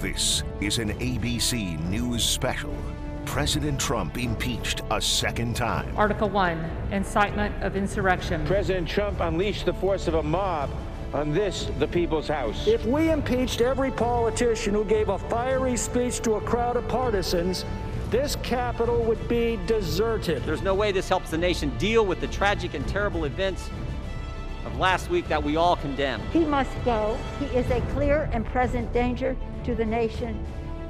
This 0.00 0.44
is 0.62 0.78
an 0.78 0.94
ABC 0.94 1.78
News 1.90 2.24
special. 2.24 2.74
President 3.26 3.78
Trump 3.78 4.16
impeached 4.16 4.80
a 4.90 4.98
second 4.98 5.54
time. 5.54 5.94
Article 5.94 6.30
1 6.30 6.88
Incitement 6.90 7.54
of 7.62 7.76
Insurrection. 7.76 8.46
President 8.46 8.88
Trump 8.88 9.20
unleashed 9.20 9.66
the 9.66 9.74
force 9.74 10.08
of 10.08 10.14
a 10.14 10.22
mob 10.22 10.70
on 11.12 11.34
this, 11.34 11.70
the 11.78 11.86
people's 11.86 12.28
house. 12.28 12.66
If 12.66 12.86
we 12.86 13.10
impeached 13.10 13.60
every 13.60 13.90
politician 13.90 14.72
who 14.72 14.86
gave 14.86 15.10
a 15.10 15.18
fiery 15.18 15.76
speech 15.76 16.20
to 16.20 16.36
a 16.36 16.40
crowd 16.40 16.76
of 16.76 16.88
partisans, 16.88 17.66
this 18.08 18.36
Capitol 18.36 19.02
would 19.02 19.28
be 19.28 19.58
deserted. 19.66 20.42
There's 20.44 20.62
no 20.62 20.74
way 20.74 20.92
this 20.92 21.10
helps 21.10 21.30
the 21.30 21.36
nation 21.36 21.76
deal 21.76 22.06
with 22.06 22.22
the 22.22 22.28
tragic 22.28 22.72
and 22.72 22.88
terrible 22.88 23.26
events 23.26 23.68
of 24.64 24.78
last 24.78 25.10
week 25.10 25.28
that 25.28 25.42
we 25.42 25.56
all 25.56 25.76
condemn. 25.76 26.22
He 26.32 26.44
must 26.44 26.70
go. 26.86 27.18
He 27.38 27.44
is 27.46 27.70
a 27.70 27.82
clear 27.92 28.30
and 28.32 28.46
present 28.46 28.90
danger 28.94 29.36
to 29.70 29.76
the 29.76 29.86
nation 29.86 30.44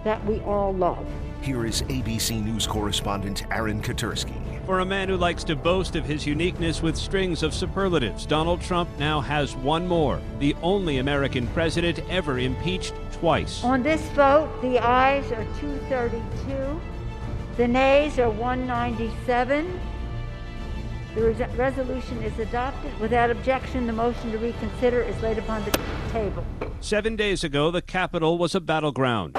that 0.04 0.24
we 0.24 0.40
all 0.40 0.72
love. 0.72 1.06
Here 1.42 1.66
is 1.66 1.82
ABC 1.82 2.42
News 2.42 2.66
correspondent 2.66 3.44
Aaron 3.50 3.82
Katersky. 3.82 4.34
For 4.64 4.80
a 4.80 4.86
man 4.86 5.10
who 5.10 5.18
likes 5.18 5.44
to 5.44 5.56
boast 5.56 5.96
of 5.96 6.06
his 6.06 6.26
uniqueness 6.26 6.80
with 6.80 6.96
strings 6.96 7.42
of 7.42 7.52
superlatives, 7.52 8.24
Donald 8.24 8.62
Trump 8.62 8.88
now 8.98 9.20
has 9.20 9.54
one 9.56 9.86
more. 9.86 10.18
The 10.38 10.56
only 10.62 10.96
American 10.96 11.46
president 11.48 12.00
ever 12.08 12.38
impeached 12.38 12.94
twice. 13.12 13.62
On 13.64 13.82
this 13.82 14.00
vote, 14.10 14.50
the 14.62 14.78
ayes 14.78 15.30
are 15.32 15.44
232, 15.60 16.80
the 17.58 17.68
nays 17.68 18.18
are 18.18 18.30
197. 18.30 19.78
The 21.14 21.22
res- 21.22 21.56
resolution 21.56 22.22
is 22.22 22.38
adopted. 22.38 22.98
Without 23.00 23.30
objection, 23.30 23.86
the 23.88 23.92
motion 23.92 24.30
to 24.30 24.38
reconsider 24.38 25.02
is 25.02 25.20
laid 25.20 25.38
upon 25.38 25.64
the 25.64 25.76
table. 26.12 26.44
Seven 26.80 27.16
days 27.16 27.42
ago, 27.42 27.72
the 27.72 27.82
Capitol 27.82 28.38
was 28.38 28.54
a 28.54 28.60
battleground. 28.60 29.36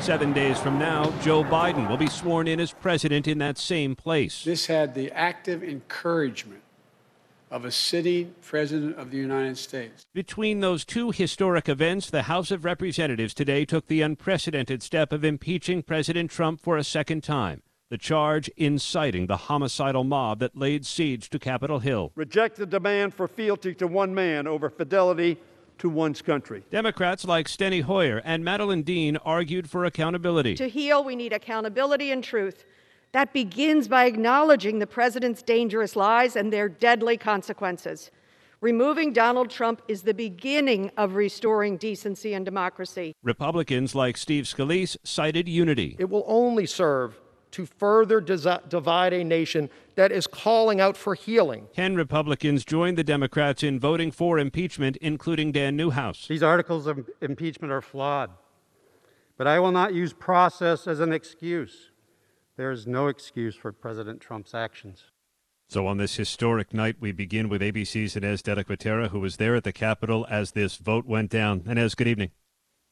Seven 0.00 0.32
days 0.32 0.58
from 0.60 0.78
now, 0.78 1.10
Joe 1.22 1.42
Biden 1.42 1.88
will 1.88 1.96
be 1.96 2.06
sworn 2.06 2.46
in 2.46 2.60
as 2.60 2.72
president 2.72 3.26
in 3.26 3.38
that 3.38 3.58
same 3.58 3.96
place. 3.96 4.44
This 4.44 4.66
had 4.66 4.94
the 4.94 5.10
active 5.10 5.64
encouragement 5.64 6.62
of 7.50 7.64
a 7.64 7.72
sitting 7.72 8.34
president 8.40 8.96
of 8.96 9.10
the 9.10 9.16
United 9.16 9.58
States. 9.58 10.06
Between 10.12 10.60
those 10.60 10.84
two 10.84 11.10
historic 11.10 11.68
events, 11.68 12.08
the 12.08 12.24
House 12.24 12.52
of 12.52 12.64
Representatives 12.64 13.34
today 13.34 13.64
took 13.64 13.86
the 13.88 14.02
unprecedented 14.02 14.82
step 14.82 15.12
of 15.12 15.24
impeaching 15.24 15.82
President 15.82 16.30
Trump 16.30 16.60
for 16.60 16.76
a 16.76 16.84
second 16.84 17.24
time. 17.24 17.62
The 17.88 17.98
charge 17.98 18.48
inciting 18.56 19.28
the 19.28 19.36
homicidal 19.36 20.02
mob 20.02 20.40
that 20.40 20.56
laid 20.56 20.84
siege 20.84 21.30
to 21.30 21.38
Capitol 21.38 21.78
Hill. 21.78 22.10
Reject 22.16 22.56
the 22.56 22.66
demand 22.66 23.14
for 23.14 23.28
fealty 23.28 23.76
to 23.76 23.86
one 23.86 24.12
man 24.12 24.48
over 24.48 24.68
fidelity 24.68 25.38
to 25.78 25.88
one's 25.88 26.20
country. 26.20 26.64
Democrats 26.72 27.24
like 27.24 27.46
Steny 27.46 27.82
Hoyer 27.82 28.20
and 28.24 28.44
Madeleine 28.44 28.82
Dean 28.82 29.16
argued 29.18 29.70
for 29.70 29.84
accountability. 29.84 30.56
To 30.56 30.68
heal, 30.68 31.04
we 31.04 31.14
need 31.14 31.32
accountability 31.32 32.10
and 32.10 32.24
truth. 32.24 32.64
That 33.12 33.32
begins 33.32 33.86
by 33.86 34.06
acknowledging 34.06 34.80
the 34.80 34.86
president's 34.88 35.42
dangerous 35.42 35.94
lies 35.94 36.34
and 36.34 36.52
their 36.52 36.68
deadly 36.68 37.16
consequences. 37.16 38.10
Removing 38.60 39.12
Donald 39.12 39.48
Trump 39.48 39.80
is 39.86 40.02
the 40.02 40.14
beginning 40.14 40.90
of 40.96 41.14
restoring 41.14 41.76
decency 41.76 42.34
and 42.34 42.44
democracy. 42.44 43.14
Republicans 43.22 43.94
like 43.94 44.16
Steve 44.16 44.46
Scalise 44.46 44.96
cited 45.04 45.48
unity. 45.48 45.94
It 46.00 46.10
will 46.10 46.24
only 46.26 46.66
serve 46.66 47.20
to 47.52 47.66
further 47.66 48.20
desi- 48.20 48.68
divide 48.68 49.12
a 49.12 49.24
nation 49.24 49.70
that 49.94 50.12
is 50.12 50.26
calling 50.26 50.80
out 50.80 50.96
for 50.96 51.14
healing. 51.14 51.68
Ten 51.74 51.96
Republicans 51.96 52.64
joined 52.64 52.98
the 52.98 53.04
Democrats 53.04 53.62
in 53.62 53.80
voting 53.80 54.10
for 54.10 54.38
impeachment, 54.38 54.96
including 54.98 55.52
Dan 55.52 55.76
Newhouse. 55.76 56.26
These 56.28 56.42
articles 56.42 56.86
of 56.86 57.08
impeachment 57.20 57.72
are 57.72 57.82
flawed, 57.82 58.30
but 59.36 59.46
I 59.46 59.58
will 59.58 59.72
not 59.72 59.94
use 59.94 60.12
process 60.12 60.86
as 60.86 61.00
an 61.00 61.12
excuse. 61.12 61.90
There 62.56 62.70
is 62.70 62.86
no 62.86 63.08
excuse 63.08 63.54
for 63.54 63.72
President 63.72 64.20
Trump's 64.20 64.54
actions. 64.54 65.04
So 65.68 65.86
on 65.86 65.98
this 65.98 66.14
historic 66.16 66.72
night, 66.72 66.96
we 67.00 67.10
begin 67.10 67.48
with 67.48 67.60
ABC's 67.60 68.16
Inez 68.16 68.40
de 68.40 68.54
la 68.54 68.62
Cuetara, 68.62 69.08
who 69.08 69.18
was 69.18 69.36
there 69.36 69.56
at 69.56 69.64
the 69.64 69.72
Capitol 69.72 70.24
as 70.30 70.52
this 70.52 70.76
vote 70.76 71.06
went 71.06 71.30
down. 71.30 71.64
Inez, 71.66 71.94
good 71.96 72.06
evening. 72.06 72.30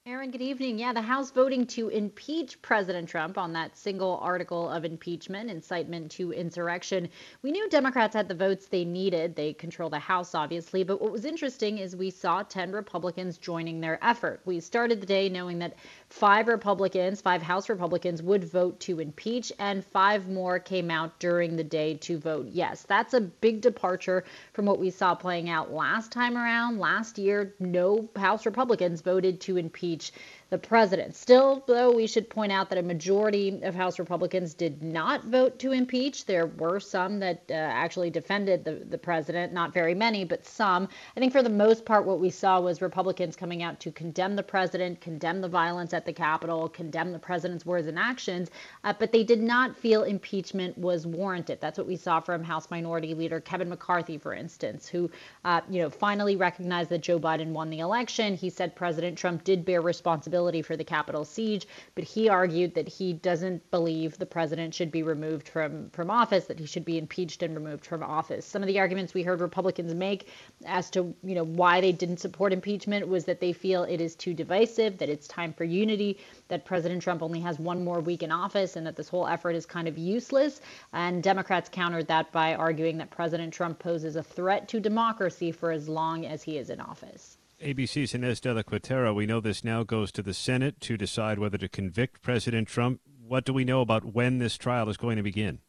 Aaron, 0.06 0.30
good 0.30 0.42
evening. 0.42 0.78
Yeah, 0.78 0.92
the 0.92 1.00
House 1.00 1.30
voting 1.30 1.66
to 1.68 1.88
impeach 1.88 2.60
President 2.60 3.08
Trump 3.08 3.38
on 3.38 3.54
that 3.54 3.74
single 3.74 4.18
article 4.18 4.68
of 4.68 4.84
impeachment, 4.84 5.48
incitement 5.48 6.10
to 6.10 6.30
insurrection. 6.30 7.08
We 7.40 7.52
knew 7.52 7.70
Democrats 7.70 8.14
had 8.14 8.28
the 8.28 8.34
votes 8.34 8.66
they 8.66 8.84
needed. 8.84 9.34
They 9.34 9.54
control 9.54 9.88
the 9.88 9.98
House, 9.98 10.34
obviously. 10.34 10.84
But 10.84 11.00
what 11.00 11.10
was 11.10 11.24
interesting 11.24 11.78
is 11.78 11.96
we 11.96 12.10
saw 12.10 12.42
10 12.42 12.72
Republicans 12.72 13.38
joining 13.38 13.80
their 13.80 13.98
effort. 14.04 14.42
We 14.44 14.60
started 14.60 15.00
the 15.00 15.06
day 15.06 15.30
knowing 15.30 15.60
that 15.60 15.78
five 16.10 16.48
Republicans, 16.48 17.22
five 17.22 17.40
House 17.40 17.70
Republicans, 17.70 18.22
would 18.22 18.44
vote 18.44 18.80
to 18.80 19.00
impeach, 19.00 19.54
and 19.58 19.82
five 19.82 20.28
more 20.28 20.58
came 20.58 20.90
out 20.90 21.18
during 21.18 21.56
the 21.56 21.64
day 21.64 21.94
to 21.94 22.18
vote 22.18 22.48
yes. 22.50 22.82
That's 22.82 23.14
a 23.14 23.22
big 23.22 23.62
departure 23.62 24.24
from 24.52 24.66
what 24.66 24.78
we 24.78 24.90
saw 24.90 25.14
playing 25.14 25.48
out 25.48 25.72
last 25.72 26.12
time 26.12 26.36
around. 26.36 26.78
Last 26.78 27.16
year, 27.16 27.54
no 27.58 28.06
House 28.16 28.44
Republicans 28.44 29.00
voted 29.00 29.40
to 29.40 29.56
impeach 29.56 29.93
teach 29.96 30.12
the 30.54 30.58
president. 30.68 31.16
Still, 31.16 31.64
though, 31.66 31.90
we 31.90 32.06
should 32.06 32.30
point 32.30 32.52
out 32.52 32.68
that 32.68 32.78
a 32.78 32.82
majority 32.82 33.60
of 33.64 33.74
House 33.74 33.98
Republicans 33.98 34.54
did 34.54 34.84
not 34.84 35.24
vote 35.24 35.58
to 35.58 35.72
impeach. 35.72 36.26
There 36.26 36.46
were 36.46 36.78
some 36.78 37.18
that 37.18 37.42
uh, 37.50 37.54
actually 37.54 38.08
defended 38.08 38.64
the, 38.64 38.86
the 38.88 38.96
president, 38.96 39.52
not 39.52 39.74
very 39.74 39.96
many, 39.96 40.24
but 40.24 40.46
some. 40.46 40.88
I 41.16 41.18
think 41.18 41.32
for 41.32 41.42
the 41.42 41.50
most 41.50 41.84
part, 41.84 42.06
what 42.06 42.20
we 42.20 42.30
saw 42.30 42.60
was 42.60 42.80
Republicans 42.80 43.34
coming 43.34 43.64
out 43.64 43.80
to 43.80 43.90
condemn 43.90 44.36
the 44.36 44.44
president, 44.44 45.00
condemn 45.00 45.40
the 45.40 45.48
violence 45.48 45.92
at 45.92 46.06
the 46.06 46.12
Capitol, 46.12 46.68
condemn 46.68 47.10
the 47.10 47.18
president's 47.18 47.66
words 47.66 47.88
and 47.88 47.98
actions, 47.98 48.52
uh, 48.84 48.94
but 48.96 49.10
they 49.10 49.24
did 49.24 49.42
not 49.42 49.76
feel 49.76 50.04
impeachment 50.04 50.78
was 50.78 51.04
warranted. 51.04 51.60
That's 51.60 51.78
what 51.78 51.88
we 51.88 51.96
saw 51.96 52.20
from 52.20 52.44
House 52.44 52.70
Minority 52.70 53.12
Leader 53.12 53.40
Kevin 53.40 53.68
McCarthy, 53.68 54.18
for 54.18 54.34
instance, 54.34 54.86
who, 54.86 55.10
uh, 55.44 55.62
you 55.68 55.82
know, 55.82 55.90
finally 55.90 56.36
recognized 56.36 56.90
that 56.90 57.00
Joe 57.00 57.18
Biden 57.18 57.48
won 57.48 57.70
the 57.70 57.80
election. 57.80 58.36
He 58.36 58.50
said 58.50 58.76
President 58.76 59.18
Trump 59.18 59.42
did 59.42 59.64
bear 59.64 59.80
responsibility 59.80 60.43
for 60.62 60.76
the 60.76 60.84
Capitol 60.84 61.24
siege, 61.24 61.66
but 61.94 62.04
he 62.04 62.28
argued 62.28 62.74
that 62.74 62.88
he 62.88 63.12
doesn't 63.12 63.70
believe 63.70 64.18
the 64.18 64.26
president 64.26 64.74
should 64.74 64.90
be 64.90 65.02
removed 65.02 65.48
from, 65.48 65.90
from 65.90 66.10
office, 66.10 66.44
that 66.46 66.58
he 66.58 66.66
should 66.66 66.84
be 66.84 66.98
impeached 66.98 67.42
and 67.42 67.54
removed 67.54 67.86
from 67.86 68.02
office. 68.02 68.44
Some 68.44 68.62
of 68.62 68.66
the 68.66 68.78
arguments 68.78 69.14
we 69.14 69.22
heard 69.22 69.40
Republicans 69.40 69.94
make 69.94 70.28
as 70.66 70.90
to 70.90 71.14
you 71.22 71.34
know 71.34 71.44
why 71.44 71.80
they 71.80 71.92
didn't 71.92 72.18
support 72.18 72.52
impeachment 72.52 73.08
was 73.08 73.24
that 73.24 73.40
they 73.40 73.52
feel 73.52 73.84
it 73.84 74.00
is 74.00 74.14
too 74.14 74.34
divisive, 74.34 74.98
that 74.98 75.08
it's 75.08 75.26
time 75.28 75.52
for 75.52 75.64
unity, 75.64 76.18
that 76.48 76.64
President 76.64 77.02
Trump 77.02 77.22
only 77.22 77.40
has 77.40 77.58
one 77.58 77.84
more 77.84 78.00
week 78.00 78.22
in 78.22 78.30
office, 78.30 78.76
and 78.76 78.86
that 78.86 78.96
this 78.96 79.08
whole 79.08 79.26
effort 79.26 79.54
is 79.56 79.66
kind 79.66 79.88
of 79.88 79.98
useless. 79.98 80.60
And 80.92 81.22
Democrats 81.22 81.68
countered 81.68 82.08
that 82.08 82.32
by 82.32 82.54
arguing 82.54 82.98
that 82.98 83.10
President 83.10 83.52
Trump 83.52 83.78
poses 83.78 84.16
a 84.16 84.22
threat 84.22 84.68
to 84.68 84.80
democracy 84.80 85.52
for 85.52 85.70
as 85.70 85.88
long 85.88 86.26
as 86.26 86.42
he 86.42 86.58
is 86.58 86.70
in 86.70 86.80
office. 86.80 87.38
ABC's 87.62 88.14
Inez 88.14 88.40
de 88.40 88.52
la 88.52 88.62
Cuetara, 88.62 89.14
we 89.14 89.26
know 89.26 89.40
this 89.40 89.62
now 89.62 89.84
goes 89.84 90.10
to 90.12 90.22
the 90.22 90.34
Senate 90.34 90.80
to 90.80 90.96
decide 90.96 91.38
whether 91.38 91.58
to 91.58 91.68
convict 91.68 92.20
President 92.20 92.68
Trump. 92.68 93.00
What 93.20 93.44
do 93.44 93.52
we 93.52 93.64
know 93.64 93.80
about 93.80 94.04
when 94.04 94.38
this 94.38 94.58
trial 94.58 94.88
is 94.88 94.96
going 94.96 95.16
to 95.16 95.22
begin? 95.22 95.60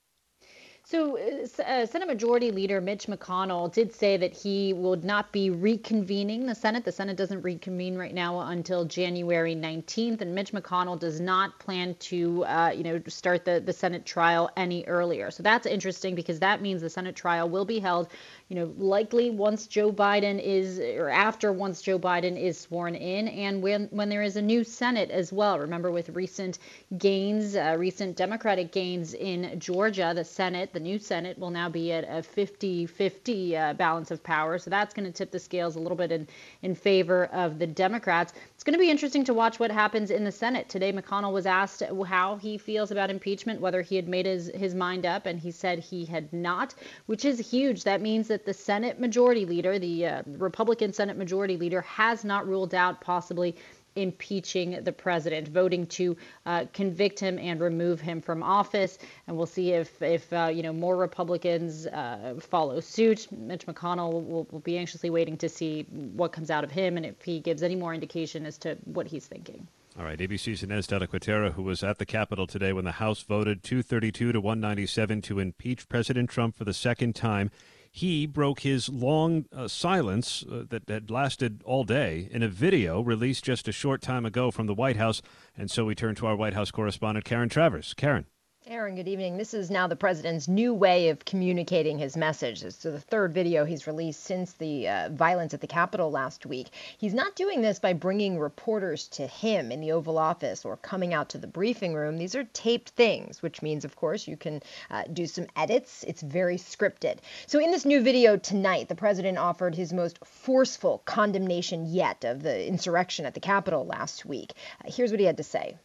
So, 0.87 1.17
uh, 1.17 1.63
uh, 1.63 1.85
Senate 1.87 2.07
Majority 2.07 2.51
Leader 2.51 2.79
Mitch 2.79 3.07
McConnell 3.07 3.73
did 3.73 3.91
say 3.91 4.17
that 4.17 4.35
he 4.35 4.71
would 4.71 5.03
not 5.03 5.31
be 5.31 5.49
reconvening 5.49 6.45
the 6.45 6.53
Senate. 6.53 6.85
The 6.85 6.91
Senate 6.91 7.17
doesn't 7.17 7.41
reconvene 7.41 7.97
right 7.97 8.13
now 8.13 8.39
until 8.39 8.85
January 8.85 9.55
19th, 9.55 10.21
and 10.21 10.35
Mitch 10.35 10.51
McConnell 10.51 10.99
does 10.99 11.19
not 11.19 11.57
plan 11.57 11.95
to, 12.01 12.45
uh, 12.45 12.71
you 12.75 12.83
know, 12.83 13.01
start 13.07 13.45
the, 13.45 13.59
the 13.59 13.73
Senate 13.73 14.05
trial 14.05 14.51
any 14.57 14.85
earlier. 14.85 15.31
So 15.31 15.41
that's 15.41 15.65
interesting 15.65 16.13
because 16.13 16.39
that 16.41 16.61
means 16.61 16.83
the 16.83 16.89
Senate 16.91 17.15
trial 17.15 17.49
will 17.49 17.65
be 17.65 17.79
held 17.79 18.09
you 18.47 18.55
know, 18.55 18.71
likely 18.77 19.31
once 19.31 19.65
Joe 19.65 19.91
Biden 19.91 20.39
is, 20.39 20.79
or 20.79 21.09
after 21.09 21.51
once 21.51 21.81
Joe 21.81 21.97
Biden 21.97 22.39
is 22.39 22.59
sworn 22.59 22.93
in, 22.93 23.27
and 23.27 23.61
when 23.63 23.87
when 23.87 24.07
there 24.09 24.21
is 24.21 24.35
a 24.35 24.41
new 24.41 24.63
Senate 24.63 25.09
as 25.09 25.33
well. 25.33 25.57
Remember, 25.57 25.89
with 25.89 26.09
recent 26.09 26.59
gains, 26.99 27.55
uh, 27.55 27.75
recent 27.77 28.15
Democratic 28.15 28.71
gains 28.71 29.15
in 29.15 29.59
Georgia, 29.59 30.11
the 30.15 30.23
Senate, 30.23 30.73
the 30.73 30.79
new 30.79 30.99
Senate, 30.99 31.39
will 31.39 31.49
now 31.49 31.69
be 31.69 31.91
at 31.91 32.03
a 32.03 32.21
50-50 32.21 33.55
uh, 33.55 33.73
balance 33.73 34.11
of 34.11 34.21
power. 34.21 34.59
So 34.59 34.69
that's 34.69 34.93
going 34.93 35.05
to 35.05 35.11
tip 35.11 35.31
the 35.31 35.39
scales 35.39 35.75
a 35.75 35.79
little 35.79 35.97
bit 35.97 36.11
in 36.11 36.27
in 36.61 36.75
favor 36.75 37.25
of 37.25 37.57
the 37.57 37.67
Democrats. 37.67 38.33
It's 38.65 38.71
going 38.71 38.79
to 38.79 38.83
be 38.83 38.89
interesting 38.89 39.23
to 39.25 39.33
watch 39.35 39.59
what 39.59 39.69
happens 39.69 40.09
in 40.09 40.23
the 40.23 40.31
Senate 40.31 40.69
today. 40.69 40.91
McConnell 40.91 41.31
was 41.31 41.45
asked 41.45 41.83
how 42.07 42.37
he 42.37 42.57
feels 42.57 42.89
about 42.89 43.11
impeachment, 43.11 43.61
whether 43.61 43.83
he 43.83 43.95
had 43.95 44.07
made 44.07 44.25
his 44.25 44.49
his 44.55 44.73
mind 44.73 45.05
up, 45.05 45.27
and 45.27 45.39
he 45.39 45.51
said 45.51 45.77
he 45.77 46.03
had 46.03 46.33
not, 46.33 46.73
which 47.05 47.25
is 47.25 47.51
huge. 47.51 47.83
That 47.83 48.01
means 48.01 48.27
that 48.29 48.43
the 48.43 48.55
Senate 48.55 48.99
Majority 48.99 49.45
Leader, 49.45 49.77
the 49.77 50.07
uh, 50.07 50.23
Republican 50.25 50.93
Senate 50.93 51.15
Majority 51.15 51.57
Leader, 51.57 51.81
has 51.81 52.23
not 52.23 52.47
ruled 52.47 52.73
out 52.73 53.01
possibly 53.01 53.55
impeaching 53.95 54.83
the 54.83 54.91
president, 54.91 55.47
voting 55.47 55.85
to 55.87 56.17
uh, 56.45 56.65
convict 56.73 57.19
him 57.19 57.39
and 57.39 57.59
remove 57.59 58.01
him 58.01 58.21
from 58.21 58.43
office. 58.43 58.97
And 59.27 59.37
we'll 59.37 59.45
see 59.45 59.71
if, 59.71 60.01
if 60.01 60.31
uh, 60.33 60.51
you 60.53 60.63
know, 60.63 60.73
more 60.73 60.97
Republicans 60.97 61.87
uh, 61.87 62.35
follow 62.39 62.79
suit. 62.79 63.27
Mitch 63.31 63.65
McConnell 63.65 64.11
will, 64.11 64.47
will 64.51 64.59
be 64.59 64.77
anxiously 64.77 65.09
waiting 65.09 65.37
to 65.37 65.49
see 65.49 65.83
what 66.13 66.31
comes 66.31 66.51
out 66.51 66.63
of 66.63 66.71
him 66.71 66.97
and 66.97 67.05
if 67.05 67.21
he 67.21 67.39
gives 67.39 67.63
any 67.63 67.75
more 67.75 67.93
indication 67.93 68.45
as 68.45 68.57
to 68.59 68.77
what 68.85 69.07
he's 69.07 69.25
thinking. 69.27 69.67
All 69.97 70.03
right, 70.03 70.19
ABC's 70.19 70.61
Inez 70.61 70.87
de 70.87 70.99
la 70.99 71.05
Cuetara, 71.05 71.53
who 71.53 71.63
was 71.63 71.81
at 71.81 71.99
the 71.99 72.05
Capitol 72.05 72.47
today 72.47 72.73
when 72.73 72.83
the 72.83 72.91
House 72.91 73.21
voted 73.21 73.63
232 73.63 74.33
to 74.33 74.41
197 74.41 75.21
to 75.21 75.39
impeach 75.39 75.87
President 75.87 76.29
Trump 76.29 76.57
for 76.57 76.65
the 76.65 76.73
second 76.73 77.15
time. 77.15 77.49
He 77.95 78.25
broke 78.25 78.59
his 78.59 78.89
long 78.89 79.45
uh, 79.55 79.69
silence 79.69 80.43
uh, 80.51 80.65
that 80.67 80.89
had 80.89 81.09
lasted 81.09 81.61
all 81.63 81.85
day 81.85 82.27
in 82.29 82.43
a 82.43 82.49
video 82.49 82.99
released 82.99 83.45
just 83.45 83.69
a 83.69 83.71
short 83.71 84.01
time 84.01 84.25
ago 84.25 84.51
from 84.51 84.67
the 84.67 84.73
White 84.73 84.97
House. 84.97 85.21
And 85.57 85.71
so 85.71 85.85
we 85.85 85.95
turn 85.95 86.13
to 86.15 86.27
our 86.27 86.35
White 86.35 86.55
House 86.55 86.71
correspondent, 86.71 87.23
Karen 87.23 87.47
Travers. 87.47 87.93
Karen. 87.93 88.25
Aaron, 88.67 88.95
good 88.95 89.07
evening. 89.07 89.37
This 89.37 89.53
is 89.53 89.69
now 89.69 89.85
the 89.85 89.95
president's 89.95 90.47
new 90.47 90.73
way 90.73 91.09
of 91.09 91.23
communicating 91.23 91.99
his 91.99 92.17
message. 92.17 92.63
It's 92.63 92.81
the 92.81 92.99
third 92.99 93.31
video 93.31 93.63
he's 93.63 93.85
released 93.85 94.23
since 94.23 94.53
the 94.53 94.89
uh, 94.89 95.09
violence 95.09 95.53
at 95.53 95.61
the 95.61 95.67
Capitol 95.67 96.09
last 96.09 96.47
week. 96.47 96.69
He's 96.97 97.13
not 97.13 97.35
doing 97.35 97.61
this 97.61 97.77
by 97.77 97.93
bringing 97.93 98.39
reporters 98.39 99.07
to 99.09 99.27
him 99.27 99.71
in 99.71 99.81
the 99.81 99.91
Oval 99.91 100.17
Office 100.17 100.65
or 100.65 100.77
coming 100.77 101.13
out 101.13 101.29
to 101.29 101.37
the 101.37 101.45
briefing 101.45 101.93
room. 101.93 102.17
These 102.17 102.33
are 102.33 102.45
taped 102.53 102.89
things, 102.89 103.43
which 103.43 103.61
means, 103.61 103.85
of 103.85 103.95
course, 103.95 104.27
you 104.27 104.35
can 104.35 104.63
uh, 104.89 105.03
do 105.13 105.27
some 105.27 105.45
edits. 105.55 106.03
It's 106.07 106.23
very 106.23 106.57
scripted. 106.57 107.19
So, 107.45 107.59
in 107.59 107.69
this 107.69 107.85
new 107.85 108.01
video 108.01 108.35
tonight, 108.35 108.89
the 108.89 108.95
president 108.95 109.37
offered 109.37 109.75
his 109.75 109.93
most 109.93 110.17
forceful 110.25 111.03
condemnation 111.05 111.85
yet 111.85 112.23
of 112.25 112.41
the 112.41 112.67
insurrection 112.67 113.27
at 113.27 113.35
the 113.35 113.39
Capitol 113.39 113.85
last 113.85 114.25
week. 114.25 114.53
Uh, 114.83 114.91
here's 114.91 115.11
what 115.11 115.19
he 115.19 115.27
had 115.27 115.37
to 115.37 115.43
say. 115.43 115.75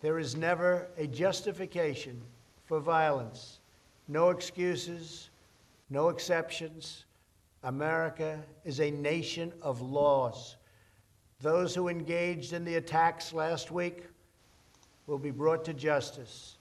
There 0.00 0.18
is 0.18 0.36
never 0.36 0.88
a 0.96 1.06
justification 1.06 2.20
for 2.64 2.78
violence. 2.80 3.58
No 4.06 4.30
excuses, 4.30 5.30
no 5.90 6.08
exceptions. 6.08 7.04
America 7.64 8.42
is 8.64 8.80
a 8.80 8.90
nation 8.90 9.52
of 9.62 9.80
laws. 9.80 10.56
Those 11.40 11.74
who 11.74 11.88
engaged 11.88 12.52
in 12.52 12.64
the 12.64 12.76
attacks 12.76 13.32
last 13.32 13.70
week 13.70 14.04
will 15.06 15.18
be 15.18 15.30
brought 15.30 15.64
to 15.64 15.74
justice. 15.74 16.57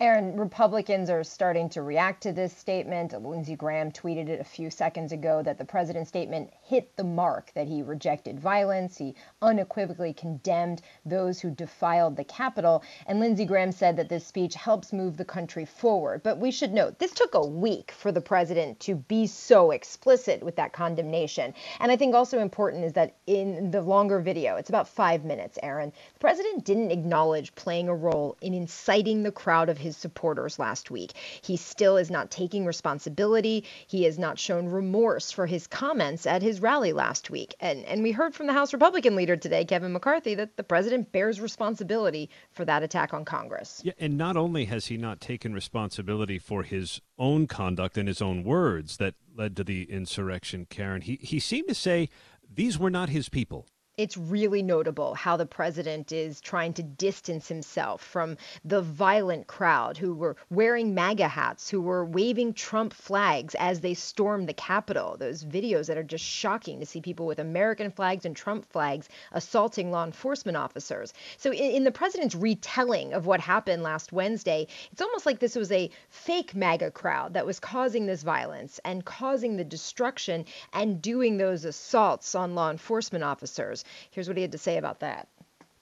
Aaron, 0.00 0.36
Republicans 0.36 1.08
are 1.08 1.22
starting 1.22 1.68
to 1.68 1.80
react 1.80 2.24
to 2.24 2.32
this 2.32 2.52
statement. 2.52 3.12
Lindsey 3.12 3.54
Graham 3.54 3.92
tweeted 3.92 4.28
it 4.28 4.40
a 4.40 4.44
few 4.44 4.68
seconds 4.68 5.12
ago 5.12 5.40
that 5.40 5.56
the 5.56 5.64
president's 5.64 6.08
statement 6.08 6.52
hit 6.64 6.96
the 6.96 7.04
mark, 7.04 7.52
that 7.54 7.68
he 7.68 7.80
rejected 7.80 8.40
violence. 8.40 8.98
He 8.98 9.14
unequivocally 9.40 10.12
condemned 10.12 10.82
those 11.06 11.38
who 11.38 11.50
defiled 11.52 12.16
the 12.16 12.24
Capitol. 12.24 12.82
And 13.06 13.20
Lindsey 13.20 13.44
Graham 13.44 13.70
said 13.70 13.96
that 13.96 14.08
this 14.08 14.26
speech 14.26 14.56
helps 14.56 14.92
move 14.92 15.16
the 15.16 15.24
country 15.24 15.64
forward. 15.64 16.24
But 16.24 16.38
we 16.38 16.50
should 16.50 16.72
note 16.72 16.98
this 16.98 17.12
took 17.12 17.34
a 17.34 17.46
week 17.46 17.92
for 17.92 18.10
the 18.10 18.20
president 18.20 18.80
to 18.80 18.96
be 18.96 19.28
so 19.28 19.70
explicit 19.70 20.42
with 20.42 20.56
that 20.56 20.72
condemnation. 20.72 21.54
And 21.78 21.92
I 21.92 21.94
think 21.94 22.16
also 22.16 22.40
important 22.40 22.82
is 22.82 22.94
that 22.94 23.14
in 23.28 23.70
the 23.70 23.80
longer 23.80 24.18
video, 24.18 24.56
it's 24.56 24.70
about 24.70 24.88
five 24.88 25.24
minutes, 25.24 25.56
Aaron, 25.62 25.92
the 26.14 26.18
president 26.18 26.64
didn't 26.64 26.90
acknowledge 26.90 27.54
playing 27.54 27.88
a 27.88 27.94
role 27.94 28.36
in 28.40 28.54
inciting 28.54 29.22
the 29.22 29.30
crowd 29.30 29.68
of 29.68 29.83
his 29.84 29.96
supporters 29.96 30.58
last 30.58 30.90
week. 30.90 31.12
He 31.42 31.56
still 31.56 31.96
is 31.96 32.10
not 32.10 32.32
taking 32.32 32.66
responsibility. 32.66 33.64
He 33.86 34.02
has 34.04 34.18
not 34.18 34.38
shown 34.38 34.66
remorse 34.66 35.30
for 35.30 35.46
his 35.46 35.68
comments 35.68 36.26
at 36.26 36.42
his 36.42 36.60
rally 36.60 36.92
last 36.92 37.30
week. 37.30 37.54
And, 37.60 37.84
and 37.84 38.02
we 38.02 38.10
heard 38.10 38.34
from 38.34 38.48
the 38.48 38.52
House 38.52 38.72
Republican 38.72 39.14
leader 39.14 39.36
today, 39.36 39.64
Kevin 39.64 39.92
McCarthy, 39.92 40.34
that 40.34 40.56
the 40.56 40.64
president 40.64 41.12
bears 41.12 41.40
responsibility 41.40 42.30
for 42.50 42.64
that 42.64 42.82
attack 42.82 43.14
on 43.14 43.24
Congress. 43.24 43.80
Yeah, 43.84 43.92
and 44.00 44.18
not 44.18 44.36
only 44.36 44.64
has 44.64 44.86
he 44.86 44.96
not 44.96 45.20
taken 45.20 45.54
responsibility 45.54 46.38
for 46.38 46.64
his 46.64 47.00
own 47.18 47.46
conduct 47.46 47.96
and 47.96 48.08
his 48.08 48.20
own 48.20 48.42
words 48.42 48.96
that 48.96 49.14
led 49.36 49.56
to 49.56 49.64
the 49.64 49.84
insurrection, 49.84 50.66
Karen, 50.68 51.02
he, 51.02 51.18
he 51.20 51.38
seemed 51.38 51.68
to 51.68 51.74
say 51.74 52.08
these 52.52 52.78
were 52.78 52.90
not 52.90 53.10
his 53.10 53.28
people 53.28 53.66
it's 53.96 54.16
really 54.16 54.62
notable 54.62 55.14
how 55.14 55.36
the 55.36 55.46
president 55.46 56.10
is 56.10 56.40
trying 56.40 56.72
to 56.72 56.82
distance 56.82 57.46
himself 57.46 58.02
from 58.02 58.36
the 58.64 58.82
violent 58.82 59.46
crowd 59.46 59.96
who 59.96 60.14
were 60.14 60.36
wearing 60.50 60.94
MAGA 60.94 61.28
hats, 61.28 61.70
who 61.70 61.80
were 61.80 62.04
waving 62.04 62.54
Trump 62.54 62.92
flags 62.92 63.54
as 63.54 63.80
they 63.80 63.94
stormed 63.94 64.48
the 64.48 64.54
Capitol. 64.54 65.16
Those 65.16 65.44
videos 65.44 65.86
that 65.86 65.96
are 65.96 66.02
just 66.02 66.24
shocking 66.24 66.80
to 66.80 66.86
see 66.86 67.00
people 67.00 67.26
with 67.26 67.38
American 67.38 67.92
flags 67.92 68.24
and 68.24 68.34
Trump 68.34 68.68
flags 68.72 69.08
assaulting 69.30 69.92
law 69.92 70.04
enforcement 70.04 70.56
officers. 70.56 71.14
So, 71.36 71.52
in, 71.52 71.76
in 71.76 71.84
the 71.84 71.92
president's 71.92 72.34
retelling 72.34 73.12
of 73.12 73.26
what 73.26 73.40
happened 73.40 73.84
last 73.84 74.12
Wednesday, 74.12 74.66
it's 74.90 75.02
almost 75.02 75.24
like 75.24 75.38
this 75.38 75.54
was 75.54 75.70
a 75.70 75.90
fake 76.10 76.54
MAGA 76.54 76.90
crowd 76.90 77.34
that 77.34 77.46
was 77.46 77.60
causing 77.60 78.06
this 78.06 78.24
violence 78.24 78.80
and 78.84 79.04
causing 79.04 79.56
the 79.56 79.64
destruction 79.64 80.46
and 80.72 81.00
doing 81.00 81.36
those 81.36 81.64
assaults 81.64 82.34
on 82.34 82.56
law 82.56 82.70
enforcement 82.70 83.22
officers. 83.22 83.83
Here's 84.10 84.28
what 84.28 84.36
he 84.36 84.42
had 84.42 84.52
to 84.52 84.58
say 84.58 84.76
about 84.76 85.00
that. 85.00 85.28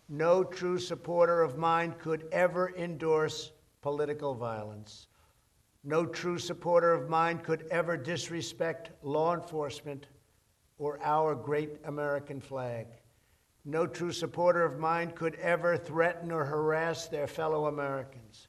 No 0.09 0.45
true 0.45 0.79
supporter 0.79 1.43
of 1.43 1.57
mine 1.57 1.95
could 1.99 2.29
ever 2.33 2.75
endorse 2.77 3.53
political 3.81 4.35
violence. 4.35 5.07
No 5.85 6.07
true 6.07 6.39
supporter 6.39 6.93
of 6.93 7.09
mine 7.09 7.39
could 7.39 7.67
ever 7.71 7.97
disrespect 7.97 8.91
law 9.03 9.35
enforcement 9.35 10.07
or 10.79 11.01
our 11.03 11.35
great 11.35 11.79
American 11.85 12.41
flag. 12.41 12.87
No 13.65 13.87
true 13.87 14.13
supporter 14.13 14.65
of 14.65 14.79
mine 14.79 15.13
could 15.13 15.37
ever 15.37 15.77
threaten 15.77 16.31
or 16.31 16.45
harass 16.45 17.07
their 17.07 17.27
fellow 17.27 17.67
Americans. 17.67 18.49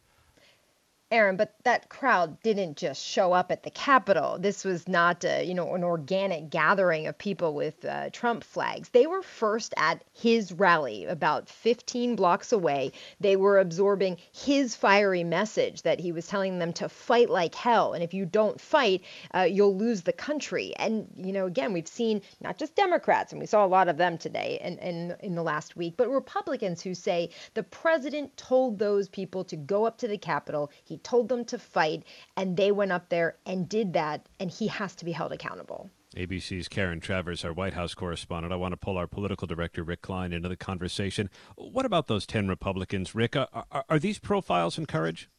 Aaron, 1.13 1.35
but 1.35 1.53
that 1.63 1.89
crowd 1.89 2.41
didn't 2.41 2.75
just 2.75 2.99
show 3.05 3.33
up 3.33 3.51
at 3.51 3.61
the 3.61 3.69
Capitol. 3.69 4.39
This 4.39 4.65
was 4.65 4.87
not, 4.87 5.23
a, 5.23 5.43
you 5.45 5.53
know, 5.53 5.75
an 5.75 5.83
organic 5.83 6.49
gathering 6.49 7.05
of 7.05 7.15
people 7.19 7.53
with 7.53 7.85
uh, 7.85 8.09
Trump 8.09 8.43
flags. 8.43 8.89
They 8.89 9.05
were 9.05 9.21
first 9.21 9.75
at 9.77 10.03
his 10.11 10.51
rally 10.51 11.05
about 11.05 11.47
15 11.47 12.15
blocks 12.15 12.51
away. 12.51 12.93
They 13.19 13.35
were 13.35 13.59
absorbing 13.59 14.17
his 14.31 14.75
fiery 14.75 15.23
message 15.23 15.83
that 15.83 15.99
he 15.99 16.11
was 16.11 16.25
telling 16.25 16.57
them 16.57 16.73
to 16.73 16.89
fight 16.89 17.29
like 17.29 17.53
hell, 17.53 17.93
and 17.93 18.03
if 18.03 18.15
you 18.15 18.25
don't 18.25 18.59
fight, 18.59 19.03
uh, 19.35 19.41
you'll 19.41 19.77
lose 19.77 20.01
the 20.01 20.13
country. 20.13 20.73
And 20.77 21.07
you 21.15 21.31
know, 21.31 21.45
again, 21.45 21.73
we've 21.73 21.87
seen 21.87 22.23
not 22.41 22.57
just 22.57 22.75
Democrats, 22.75 23.31
and 23.31 23.39
we 23.39 23.45
saw 23.45 23.63
a 23.63 23.67
lot 23.67 23.87
of 23.87 23.97
them 23.97 24.17
today 24.17 24.57
and 24.63 24.79
in, 24.79 25.11
in, 25.11 25.17
in 25.19 25.35
the 25.35 25.43
last 25.43 25.75
week, 25.75 25.93
but 25.95 26.09
Republicans 26.09 26.81
who 26.81 26.95
say 26.95 27.29
the 27.53 27.61
president 27.61 28.35
told 28.35 28.79
those 28.79 29.07
people 29.07 29.43
to 29.43 29.55
go 29.55 29.85
up 29.85 29.99
to 29.99 30.07
the 30.07 30.17
Capitol. 30.17 30.71
He 30.83 30.97
told 31.03 31.29
them 31.29 31.45
to 31.45 31.59
fight, 31.59 32.03
and 32.35 32.57
they 32.57 32.71
went 32.71 32.91
up 32.91 33.09
there 33.09 33.37
and 33.45 33.67
did 33.69 33.93
that, 33.93 34.27
and 34.39 34.49
he 34.49 34.67
has 34.67 34.95
to 34.95 35.05
be 35.05 35.11
held 35.11 35.31
accountable. 35.31 35.89
ABC's 36.15 36.67
Karen 36.67 36.99
Travers, 36.99 37.43
our 37.43 37.53
White 37.53 37.73
House 37.73 37.93
correspondent. 37.93 38.53
I 38.53 38.57
want 38.57 38.73
to 38.73 38.77
pull 38.77 38.97
our 38.97 39.07
political 39.07 39.47
director, 39.47 39.83
Rick 39.83 40.03
Klein, 40.03 40.31
into 40.31 40.47
the 40.47 40.55
conversation. 40.55 41.29
What 41.55 41.85
about 41.85 42.07
those 42.07 42.25
10 42.25 42.47
Republicans? 42.47 43.15
Rick, 43.15 43.35
are, 43.35 43.47
are, 43.71 43.85
are 43.89 43.99
these 43.99 44.19
profiles 44.19 44.77
in 44.77 44.85
courage? 44.85 45.29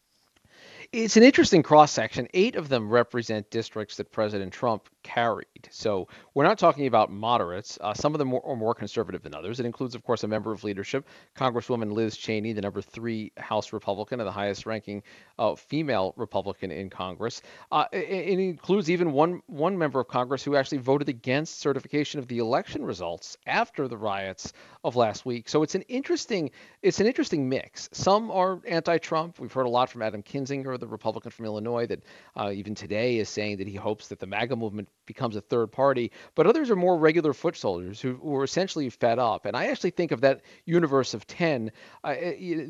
It's 0.92 1.16
an 1.16 1.22
interesting 1.22 1.62
cross 1.62 1.92
section. 1.92 2.28
Eight 2.34 2.56
of 2.56 2.68
them 2.68 2.88
represent 2.88 3.50
districts 3.50 3.96
that 3.96 4.12
President 4.12 4.52
Trump 4.52 4.88
carried. 5.04 5.68
So 5.70 6.08
we're 6.34 6.44
not 6.44 6.58
talking 6.58 6.88
about 6.88 7.12
moderates. 7.12 7.78
Uh, 7.80 7.94
some 7.94 8.14
of 8.14 8.18
them 8.18 8.34
are 8.34 8.56
more 8.56 8.74
conservative 8.74 9.22
than 9.22 9.34
others. 9.34 9.60
It 9.60 9.66
includes, 9.66 9.94
of 9.94 10.02
course, 10.02 10.24
a 10.24 10.28
member 10.28 10.50
of 10.50 10.64
leadership, 10.64 11.06
Congresswoman 11.36 11.92
Liz 11.92 12.16
Cheney, 12.16 12.52
the 12.52 12.62
number 12.62 12.82
three 12.82 13.30
House 13.36 13.72
Republican 13.72 14.18
and 14.18 14.26
the 14.26 14.32
highest 14.32 14.66
ranking 14.66 15.02
uh, 15.38 15.54
female 15.54 16.14
Republican 16.16 16.72
in 16.72 16.90
Congress. 16.90 17.42
Uh, 17.70 17.84
it, 17.92 17.98
it, 17.98 18.38
includes 18.38 18.90
even 18.90 19.12
one 19.12 19.42
one 19.46 19.78
member 19.78 20.00
of 20.00 20.08
Congress 20.08 20.42
who 20.42 20.56
actually 20.56 20.78
voted 20.78 21.08
against 21.08 21.60
certification 21.60 22.18
of 22.18 22.26
the 22.26 22.38
election 22.38 22.84
results 22.84 23.36
after 23.46 23.86
the 23.86 23.96
riots 23.96 24.52
of 24.82 24.96
last 24.96 25.26
week. 25.26 25.48
So 25.48 25.62
it's 25.62 25.74
an 25.74 25.82
interesting 25.82 26.50
it's 26.82 27.00
an 27.00 27.06
interesting 27.06 27.48
mix. 27.48 27.88
Some 27.92 28.30
are 28.30 28.60
anti-Trump. 28.66 29.38
We've 29.38 29.52
heard 29.52 29.66
a 29.66 29.70
lot 29.70 29.90
from 29.90 30.02
Adam 30.02 30.22
Kinzinger, 30.22 30.78
the 30.80 30.86
Republican 30.86 31.30
from 31.30 31.44
Illinois, 31.44 31.86
that 31.86 32.00
uh, 32.36 32.50
even 32.54 32.74
today 32.74 33.18
is 33.18 33.28
saying 33.28 33.58
that 33.58 33.68
he 33.68 33.74
hopes 33.74 34.08
that 34.08 34.18
the 34.18 34.26
MAGA 34.26 34.56
movement 34.56 34.88
becomes 35.06 35.36
a 35.36 35.40
third 35.40 35.70
party. 35.70 36.10
But 36.34 36.46
others 36.46 36.70
are 36.70 36.76
more 36.76 36.96
regular 36.96 37.32
foot 37.32 37.56
soldiers 37.56 38.00
who, 38.00 38.18
are 38.34 38.44
essentially 38.44 38.88
fed 38.90 39.18
up. 39.18 39.46
And 39.46 39.56
I 39.56 39.66
actually 39.66 39.90
think 39.90 40.12
of 40.12 40.20
that 40.22 40.42
universe 40.64 41.14
of 41.14 41.26
10. 41.26 41.70
Uh, 42.02 42.14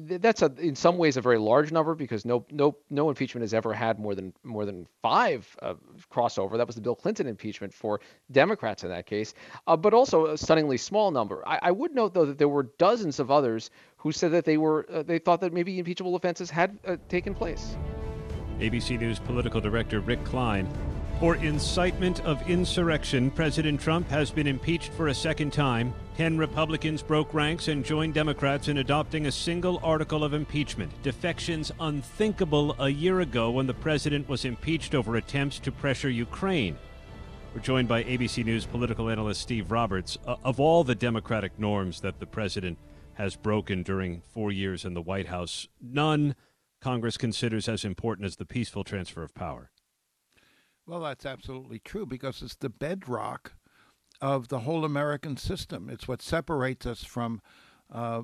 that's 0.03 0.43
a, 0.43 0.53
in 0.59 0.75
some 0.75 0.99
ways 0.99 1.17
a 1.17 1.21
very 1.21 1.39
large 1.39 1.73
number 1.73 1.95
because 1.95 2.25
no 2.25 2.45
no 2.51 2.77
no 2.91 3.09
impeachment 3.09 3.43
has 3.43 3.55
ever 3.55 3.73
had 3.73 3.99
more 3.99 4.15
than 4.15 4.33
more 4.43 4.65
than 4.65 4.87
five 5.03 5.57
uh, 5.63 5.75
crossover. 6.13 6.57
That 6.57 6.67
was 6.67 6.77
the 6.77 6.83
Bill 6.83 6.95
Clinton 6.95 7.27
impeachment 7.27 7.73
for 7.73 8.01
Democrats 8.31 8.85
in 8.85 8.91
that 8.91 9.07
case. 9.07 9.35
Uh, 9.67 9.77
but 9.77 9.95
also 9.95 10.27
a 10.27 10.39
stunningly 10.39 10.77
small 10.77 11.11
number. 11.11 11.47
I, 11.47 11.59
I, 11.63 11.71
would 11.71 11.95
note 11.95 12.15
though 12.15 12.27
that 12.27 12.39
there 12.39 12.49
were 12.49 12.65
dozens 12.79 13.21
of 13.21 13.31
others 13.31 13.71
who 13.97 14.13
said 14.13 14.33
that 14.33 14.45
they 14.45 14.57
were 14.57 14.87
uh, 14.93 15.03
they 15.03 15.19
thought 15.19 15.41
that 15.41 15.53
maybe 15.53 15.79
impeachable 15.79 16.15
offenses 16.17 16.51
had 16.51 16.79
uh, 16.87 16.97
taken 17.09 17.35
place. 17.35 17.77
ABC 18.59 18.99
News 18.99 19.19
political 19.19 19.61
director 19.61 20.01
Rick 20.01 20.25
Klein 20.25 20.69
For 21.21 21.37
incitement 21.37 22.21
of 22.25 22.51
insurrection, 22.51 23.31
President 23.31 23.81
Trump 23.81 24.09
has 24.11 24.33
been 24.33 24.49
impeached 24.49 24.93
for 24.93 25.09
a 25.09 25.15
second 25.15 25.53
time. 25.53 25.95
Ten 26.17 26.37
Republicans 26.37 27.03
broke 27.03 27.33
ranks 27.33 27.69
and 27.69 27.85
joined 27.85 28.15
Democrats 28.15 28.67
in 28.67 28.79
adopting 28.79 29.27
a 29.27 29.33
single 29.33 29.81
article 29.83 30.25
of 30.25 30.35
impeachment. 30.35 30.91
Defections 31.03 31.71
unthinkable 31.79 32.75
a 32.81 32.89
year 32.89 33.21
ago 33.21 33.51
when 33.51 33.67
the 33.67 33.75
president 33.75 34.29
was 34.29 34.45
impeached 34.45 34.95
over 34.95 35.17
attempts 35.17 35.61
to 35.61 35.73
pressure 35.73 36.11
Ukraine. 36.11 36.77
We're 37.55 37.61
joined 37.61 37.87
by 37.87 38.03
ABC 38.03 38.45
News 38.45 38.67
political 38.67 39.09
analyst 39.09 39.41
Steve 39.41 39.71
Roberts. 39.71 40.19
Uh, 40.27 40.35
of 40.43 40.59
all 40.59 40.83
the 40.83 40.97
Democratic 40.97 41.57
norms 41.61 42.01
that 42.01 42.19
the 42.19 42.27
president 42.27 42.77
has 43.15 43.37
broken 43.37 43.85
during 43.85 44.23
four 44.27 44.51
years 44.51 44.85
in 44.85 44.95
the 44.95 45.03
White 45.03 45.29
House, 45.29 45.69
none 45.81 46.35
Congress 46.81 47.17
considers 47.17 47.69
as 47.69 47.85
important 47.85 48.27
as 48.27 48.37
the 48.37 48.45
peaceful 48.45 48.83
transfer 48.83 49.23
of 49.23 49.33
power. 49.35 49.71
Well, 50.87 51.01
that's 51.01 51.25
absolutely 51.25 51.79
true 51.79 52.05
because 52.05 52.43
it's 52.43 52.57
the 52.57 52.69
bedrock 52.69 53.55
of 54.21 54.49
the 54.49 54.61
whole 54.61 54.85
American 54.85 55.37
system. 55.37 55.89
It's 55.89 56.07
what 56.07 56.21
separates 56.21 56.85
us 56.87 57.05
from 57.05 57.41
uh, 57.91 58.23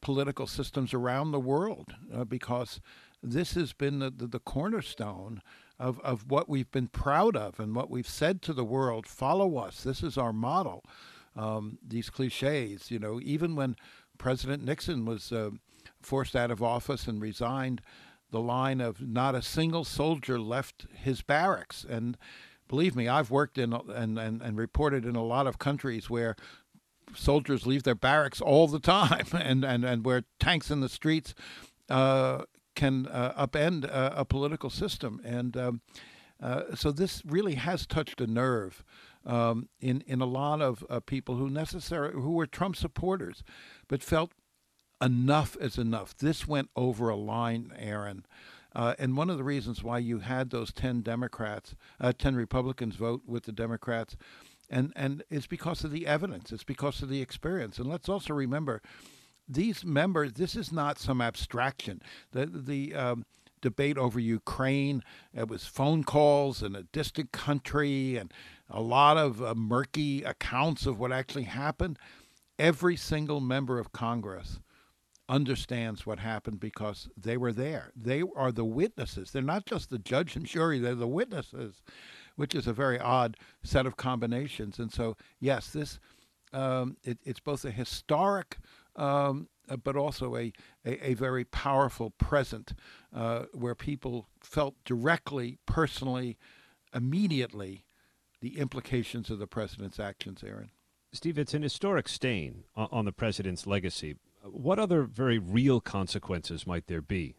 political 0.00 0.46
systems 0.46 0.94
around 0.94 1.30
the 1.30 1.40
world 1.40 1.94
uh, 2.12 2.24
because 2.24 2.80
this 3.22 3.54
has 3.54 3.72
been 3.72 3.98
the, 3.98 4.10
the, 4.10 4.26
the, 4.26 4.38
cornerstone 4.38 5.42
of, 5.78 6.00
of 6.00 6.30
what 6.30 6.48
we've 6.48 6.70
been 6.70 6.88
proud 6.88 7.36
of 7.36 7.58
and 7.58 7.74
what 7.74 7.90
we've 7.90 8.08
said 8.08 8.40
to 8.42 8.52
the 8.52 8.64
world 8.64 9.06
follow 9.06 9.56
us. 9.56 9.82
This 9.82 10.02
is 10.02 10.16
our 10.16 10.32
model. 10.32 10.84
Um, 11.36 11.78
these 11.86 12.10
cliches, 12.10 12.90
you 12.90 12.98
know, 12.98 13.20
even 13.22 13.56
when 13.56 13.76
President 14.16 14.64
Nixon 14.64 15.04
was 15.04 15.32
uh, 15.32 15.50
forced 16.00 16.34
out 16.34 16.50
of 16.50 16.62
office 16.62 17.06
and 17.06 17.20
resigned, 17.20 17.80
the 18.30 18.40
line 18.40 18.80
of 18.80 19.00
not 19.00 19.34
a 19.34 19.42
single 19.42 19.84
soldier 19.84 20.38
left 20.38 20.86
his 20.92 21.22
barracks. 21.22 21.84
And 21.88 22.16
believe 22.68 22.94
me, 22.94 23.08
I've 23.08 23.30
worked 23.30 23.58
in 23.58 23.72
and, 23.72 24.18
and, 24.18 24.42
and 24.42 24.56
reported 24.56 25.04
in 25.04 25.16
a 25.16 25.24
lot 25.24 25.46
of 25.46 25.58
countries 25.58 26.10
where 26.10 26.36
soldiers 27.14 27.66
leave 27.66 27.84
their 27.84 27.94
barracks 27.94 28.40
all 28.40 28.68
the 28.68 28.80
time 28.80 29.26
and, 29.32 29.64
and, 29.64 29.84
and 29.84 30.04
where 30.04 30.24
tanks 30.38 30.70
in 30.70 30.80
the 30.80 30.88
streets 30.88 31.34
uh, 31.88 32.42
can 32.74 33.06
uh, 33.08 33.46
upend 33.46 33.84
a, 33.84 34.20
a, 34.20 34.24
political 34.24 34.70
system. 34.70 35.20
And 35.24 35.56
um, 35.56 35.80
uh, 36.40 36.74
so 36.74 36.92
this 36.92 37.22
really 37.24 37.54
has 37.54 37.86
touched 37.86 38.20
a 38.20 38.26
nerve 38.26 38.84
um, 39.26 39.68
in, 39.80 40.02
in 40.06 40.20
a 40.20 40.26
lot 40.26 40.60
of 40.60 40.84
uh, 40.88 41.00
people 41.00 41.36
who 41.36 41.50
necessarily 41.50 42.14
who 42.14 42.32
were 42.32 42.46
Trump 42.46 42.76
supporters, 42.76 43.42
but 43.88 44.02
felt 44.02 44.32
enough 45.00 45.56
is 45.60 45.78
enough. 45.78 46.16
This 46.16 46.46
went 46.46 46.70
over 46.76 47.08
a 47.08 47.16
line, 47.16 47.72
Aaron. 47.78 48.24
Uh, 48.74 48.94
and 48.98 49.16
one 49.16 49.30
of 49.30 49.38
the 49.38 49.44
reasons 49.44 49.82
why 49.82 49.98
you 49.98 50.20
had 50.20 50.50
those 50.50 50.72
10 50.72 51.02
Democrats, 51.02 51.74
uh, 52.00 52.12
10 52.16 52.36
Republicans 52.36 52.96
vote 52.96 53.22
with 53.26 53.44
the 53.44 53.52
Democrats, 53.52 54.16
and, 54.70 54.92
and 54.94 55.22
it's 55.30 55.46
because 55.46 55.84
of 55.84 55.90
the 55.90 56.06
evidence, 56.06 56.52
it's 56.52 56.64
because 56.64 57.02
of 57.02 57.08
the 57.08 57.22
experience. 57.22 57.78
And 57.78 57.88
let's 57.88 58.08
also 58.08 58.34
remember 58.34 58.82
these 59.48 59.84
members, 59.84 60.34
this 60.34 60.54
is 60.54 60.70
not 60.70 60.98
some 60.98 61.22
abstraction. 61.22 62.02
The, 62.32 62.46
the 62.46 62.94
um, 62.94 63.24
debate 63.62 63.96
over 63.96 64.20
Ukraine, 64.20 65.02
it 65.34 65.48
was 65.48 65.66
phone 65.66 66.04
calls 66.04 66.62
in 66.62 66.76
a 66.76 66.82
distant 66.82 67.32
country 67.32 68.16
and 68.16 68.32
a 68.68 68.82
lot 68.82 69.16
of 69.16 69.42
uh, 69.42 69.54
murky 69.54 70.22
accounts 70.22 70.84
of 70.84 70.98
what 70.98 71.12
actually 71.12 71.44
happened. 71.44 71.98
Every 72.58 72.96
single 72.96 73.40
member 73.40 73.78
of 73.78 73.92
Congress 73.92 74.60
understands 75.28 76.06
what 76.06 76.18
happened 76.18 76.60
because 76.60 77.08
they 77.16 77.36
were 77.36 77.52
there. 77.52 77.92
They 77.94 78.22
are 78.36 78.50
the 78.50 78.64
witnesses. 78.64 79.30
They're 79.30 79.42
not 79.42 79.66
just 79.66 79.90
the 79.90 79.98
judge 79.98 80.36
and 80.36 80.46
jury, 80.46 80.78
they're 80.78 80.94
the 80.94 81.06
witnesses, 81.06 81.82
which 82.36 82.54
is 82.54 82.66
a 82.66 82.72
very 82.72 82.98
odd 82.98 83.36
set 83.62 83.86
of 83.86 83.96
combinations. 83.96 84.78
And 84.78 84.92
so, 84.92 85.16
yes, 85.38 85.70
this 85.70 86.00
um, 86.52 86.96
it, 87.04 87.18
it's 87.24 87.40
both 87.40 87.64
a 87.66 87.70
historic 87.70 88.56
um, 88.96 89.48
uh, 89.68 89.76
but 89.76 89.96
also 89.96 90.36
a, 90.36 90.52
a, 90.84 91.10
a, 91.10 91.14
very 91.14 91.44
powerful 91.44 92.10
present 92.10 92.72
uh, 93.14 93.44
where 93.52 93.74
people 93.74 94.26
felt 94.40 94.74
directly, 94.84 95.58
personally, 95.66 96.38
immediately 96.94 97.84
the 98.40 98.58
implications 98.58 99.30
of 99.30 99.38
the 99.38 99.46
president's 99.46 100.00
actions, 100.00 100.42
Aaron. 100.42 100.70
Steve, 101.12 101.38
it's 101.38 101.54
an 101.54 101.62
historic 101.62 102.08
stain 102.08 102.64
on 102.74 103.04
the 103.04 103.12
president's 103.12 103.66
legacy. 103.66 104.16
What 104.42 104.78
other 104.78 105.02
very 105.04 105.38
real 105.38 105.80
consequences 105.80 106.66
might 106.66 106.86
there 106.86 107.02
be? 107.02 107.34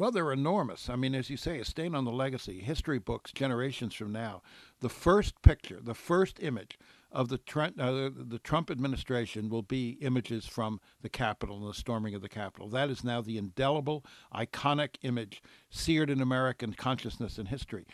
Well, 0.00 0.10
they're 0.10 0.32
enormous. 0.32 0.88
I 0.88 0.96
mean, 0.96 1.14
as 1.14 1.28
you 1.28 1.36
say, 1.36 1.58
a 1.58 1.64
stain 1.64 1.94
on 1.94 2.06
the 2.06 2.10
legacy. 2.10 2.60
History 2.60 2.98
books, 2.98 3.32
generations 3.32 3.94
from 3.94 4.12
now, 4.12 4.40
the 4.80 4.88
first 4.88 5.42
picture, 5.42 5.78
the 5.78 5.94
first 5.94 6.42
image 6.42 6.78
of 7.12 7.28
the, 7.28 7.38
uh, 7.78 8.08
the 8.16 8.40
Trump 8.42 8.70
administration 8.70 9.50
will 9.50 9.62
be 9.62 9.98
images 10.00 10.46
from 10.46 10.80
the 11.02 11.10
Capitol 11.10 11.58
and 11.58 11.68
the 11.68 11.74
storming 11.74 12.14
of 12.14 12.22
the 12.22 12.30
Capitol. 12.30 12.68
That 12.68 12.88
is 12.88 13.04
now 13.04 13.20
the 13.20 13.36
indelible, 13.36 14.02
iconic 14.34 14.96
image 15.02 15.42
seared 15.68 16.08
in 16.08 16.22
American 16.22 16.72
consciousness 16.72 17.36
and 17.36 17.48
history. 17.48 17.86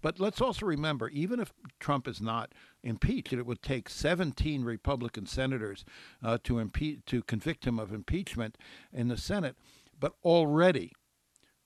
But 0.00 0.20
let's 0.20 0.40
also 0.40 0.66
remember, 0.66 1.08
even 1.08 1.40
if 1.40 1.52
Trump 1.80 2.06
is 2.06 2.20
not 2.20 2.52
impeached, 2.82 3.32
it 3.32 3.46
would 3.46 3.62
take 3.62 3.88
17 3.88 4.64
Republican 4.64 5.26
senators 5.26 5.84
uh, 6.22 6.38
to 6.44 6.54
impe- 6.54 7.04
to 7.06 7.22
convict 7.22 7.66
him 7.66 7.78
of 7.78 7.92
impeachment 7.92 8.56
in 8.92 9.08
the 9.08 9.16
Senate. 9.16 9.56
But 9.98 10.14
already, 10.24 10.92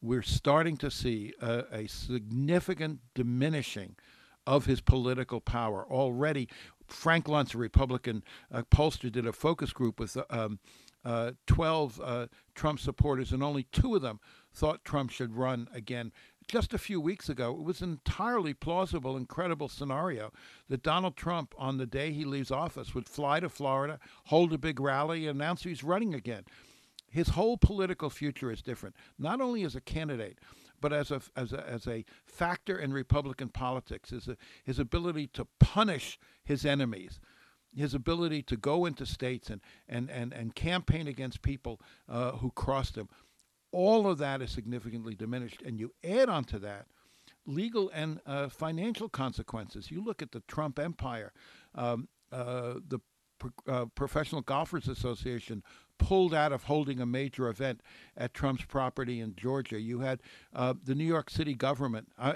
we're 0.01 0.23
starting 0.23 0.77
to 0.79 0.91
see 0.91 1.33
a, 1.41 1.65
a 1.73 1.87
significant 1.87 3.01
diminishing 3.15 3.97
of 4.47 4.67
his 4.67 4.81
political 4.81 5.41
power. 5.41 5.87
Already, 5.89 6.49
Frank 6.89 7.27
Luntz, 7.27 7.55
a 7.55 7.59
Republican 7.59 8.25
uh, 8.51 8.63
pollster, 8.63 9.11
did 9.11 9.27
a 9.27 9.33
focus 9.33 9.73
group 9.73 10.01
with 10.01 10.17
um, 10.31 10.59
uh, 11.05 11.33
12 11.47 12.01
uh, 12.03 12.27
Trump 12.55 12.81
supporters, 12.81 13.33
and 13.33 13.43
only 13.43 13.65
two 13.65 13.95
of 13.95 14.03
them 14.03 14.21
thought 14.53 14.85
Trump 14.85 15.11
should 15.11 15.35
run 15.35 15.69
again 15.73 16.13
just 16.49 16.75
a 16.75 16.79
few 16.79 17.01
weeks 17.01 17.29
ago, 17.29 17.51
it 17.53 17.63
was 17.63 17.81
an 17.81 17.91
entirely 17.91 18.55
plausible 18.55 19.17
and 19.17 19.29
credible 19.29 19.69
scenario 19.69 20.33
that 20.69 20.83
Donald 20.83 21.17
Trump, 21.17 21.55
on 21.59 21.79
the 21.79 21.87
day 21.87 22.13
he 22.13 22.25
leaves 22.25 22.51
office, 22.51 22.95
would 22.95 23.09
fly 23.09 23.41
to 23.41 23.49
Florida, 23.49 23.99
hold 24.27 24.53
a 24.53 24.59
big 24.59 24.81
rally, 24.81 25.27
and 25.27 25.41
announce 25.41 25.63
he's 25.63 25.85
running 25.85 26.15
again. 26.15 26.45
His 27.11 27.31
whole 27.31 27.57
political 27.57 28.11
future 28.11 28.51
is 28.51 28.63
different, 28.63 28.97
not 29.19 29.41
only 29.41 29.65
as 29.65 29.77
a 29.77 29.81
candidate, 29.81 30.39
but 30.81 30.93
as 30.93 31.11
a, 31.11 31.21
as 31.37 31.53
a, 31.53 31.69
as 31.69 31.87
a 31.87 32.05
factor 32.25 32.79
in 32.79 32.93
Republican 32.93 33.49
politics, 33.49 34.11
his, 34.11 34.29
his 34.65 34.79
ability 34.79 35.29
to 35.29 35.47
punish 35.61 36.19
his 36.45 36.65
enemies 36.65 37.21
his 37.75 37.95
ability 37.95 38.43
to 38.43 38.55
go 38.55 38.85
into 38.85 39.07
states 39.07 39.49
and, 39.49 39.61
and, 39.89 40.11
and, 40.11 40.33
and 40.33 40.55
campaign 40.55 41.09
against 41.09 41.41
people 41.41 41.81
uh, 42.09 42.33
who 42.33 42.51
crossed 42.51 42.97
him 42.97 43.09
all 43.73 44.07
of 44.07 44.19
that 44.19 44.41
is 44.43 44.51
significantly 44.51 45.15
diminished. 45.15 45.63
And 45.63 45.81
you 45.81 45.93
add 46.05 46.29
onto 46.29 46.59
that 46.61 46.87
legal 47.47 47.91
and 47.93 48.21
uh, 48.27 48.49
financial 48.49 49.09
consequences. 49.09 49.91
You 49.91 50.05
look 50.05 50.23
at 50.23 50.33
the 50.33 50.41
Trump 50.47 50.79
empire, 50.79 51.33
um, 51.75 52.09
uh, 52.31 52.75
the 52.87 53.01
uh, 53.67 53.87
Professional 53.95 54.43
Golfers 54.43 54.87
Association 54.87 55.63
pulled 55.99 56.35
out 56.35 56.53
of 56.53 56.65
holding 56.65 57.01
a 57.01 57.07
major 57.07 57.49
event 57.49 57.81
at 58.17 58.35
Trump's 58.35 58.65
property 58.65 59.21
in 59.21 59.35
Georgia. 59.37 59.81
You 59.81 60.01
had 60.01 60.21
uh, 60.55 60.75
the 60.83 60.95
New 60.95 61.05
York 61.05 61.31
City 61.31 61.55
government, 61.55 62.09
uh, 62.19 62.35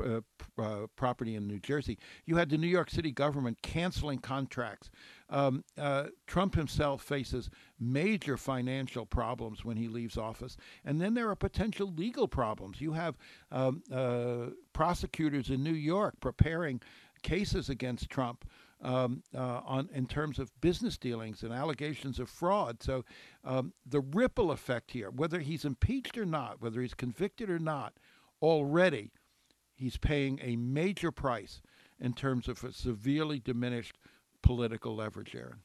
uh, 0.00 0.02
uh, 0.02 0.62
uh 0.62 0.86
property 0.96 1.34
in 1.34 1.46
New 1.46 1.58
Jersey. 1.58 1.98
You 2.24 2.36
had 2.36 2.50
the 2.50 2.58
New 2.58 2.68
York 2.68 2.90
City 2.90 3.10
government 3.10 3.62
canceling 3.62 4.18
contracts. 4.18 4.90
Um, 5.30 5.64
uh, 5.78 6.06
Trump 6.26 6.54
himself 6.54 7.02
faces 7.02 7.48
major 7.78 8.36
financial 8.36 9.06
problems 9.06 9.64
when 9.64 9.76
he 9.76 9.88
leaves 9.88 10.18
office. 10.18 10.56
And 10.84 11.00
then 11.00 11.14
there 11.14 11.30
are 11.30 11.36
potential 11.36 11.92
legal 11.96 12.28
problems. 12.28 12.80
You 12.80 12.92
have 12.92 13.16
um, 13.50 13.82
prosecutors 14.72 15.50
in 15.50 15.62
New 15.62 15.72
York 15.72 16.14
preparing 16.20 16.80
cases 17.22 17.68
against 17.68 18.10
Trump 18.10 18.44
um, 18.82 19.22
uh, 19.34 19.60
on 19.64 19.88
in 19.92 20.06
terms 20.06 20.38
of 20.38 20.58
business 20.60 20.96
dealings 20.96 21.42
and 21.42 21.52
allegations 21.52 22.18
of 22.18 22.28
fraud. 22.28 22.82
So 22.82 23.04
um, 23.44 23.72
the 23.86 24.00
ripple 24.00 24.50
effect 24.50 24.90
here, 24.92 25.10
whether 25.10 25.40
he's 25.40 25.64
impeached 25.64 26.16
or 26.16 26.24
not, 26.24 26.60
whether 26.60 26.80
he's 26.80 26.94
convicted 26.94 27.50
or 27.50 27.58
not, 27.58 27.94
already 28.40 29.10
he's 29.74 29.96
paying 29.96 30.38
a 30.42 30.56
major 30.56 31.10
price 31.10 31.60
in 31.98 32.14
terms 32.14 32.48
of 32.48 32.62
a 32.64 32.72
severely 32.72 33.38
diminished 33.38 33.98
political 34.42 34.94
leverage, 34.94 35.34
Aaron. 35.34 35.60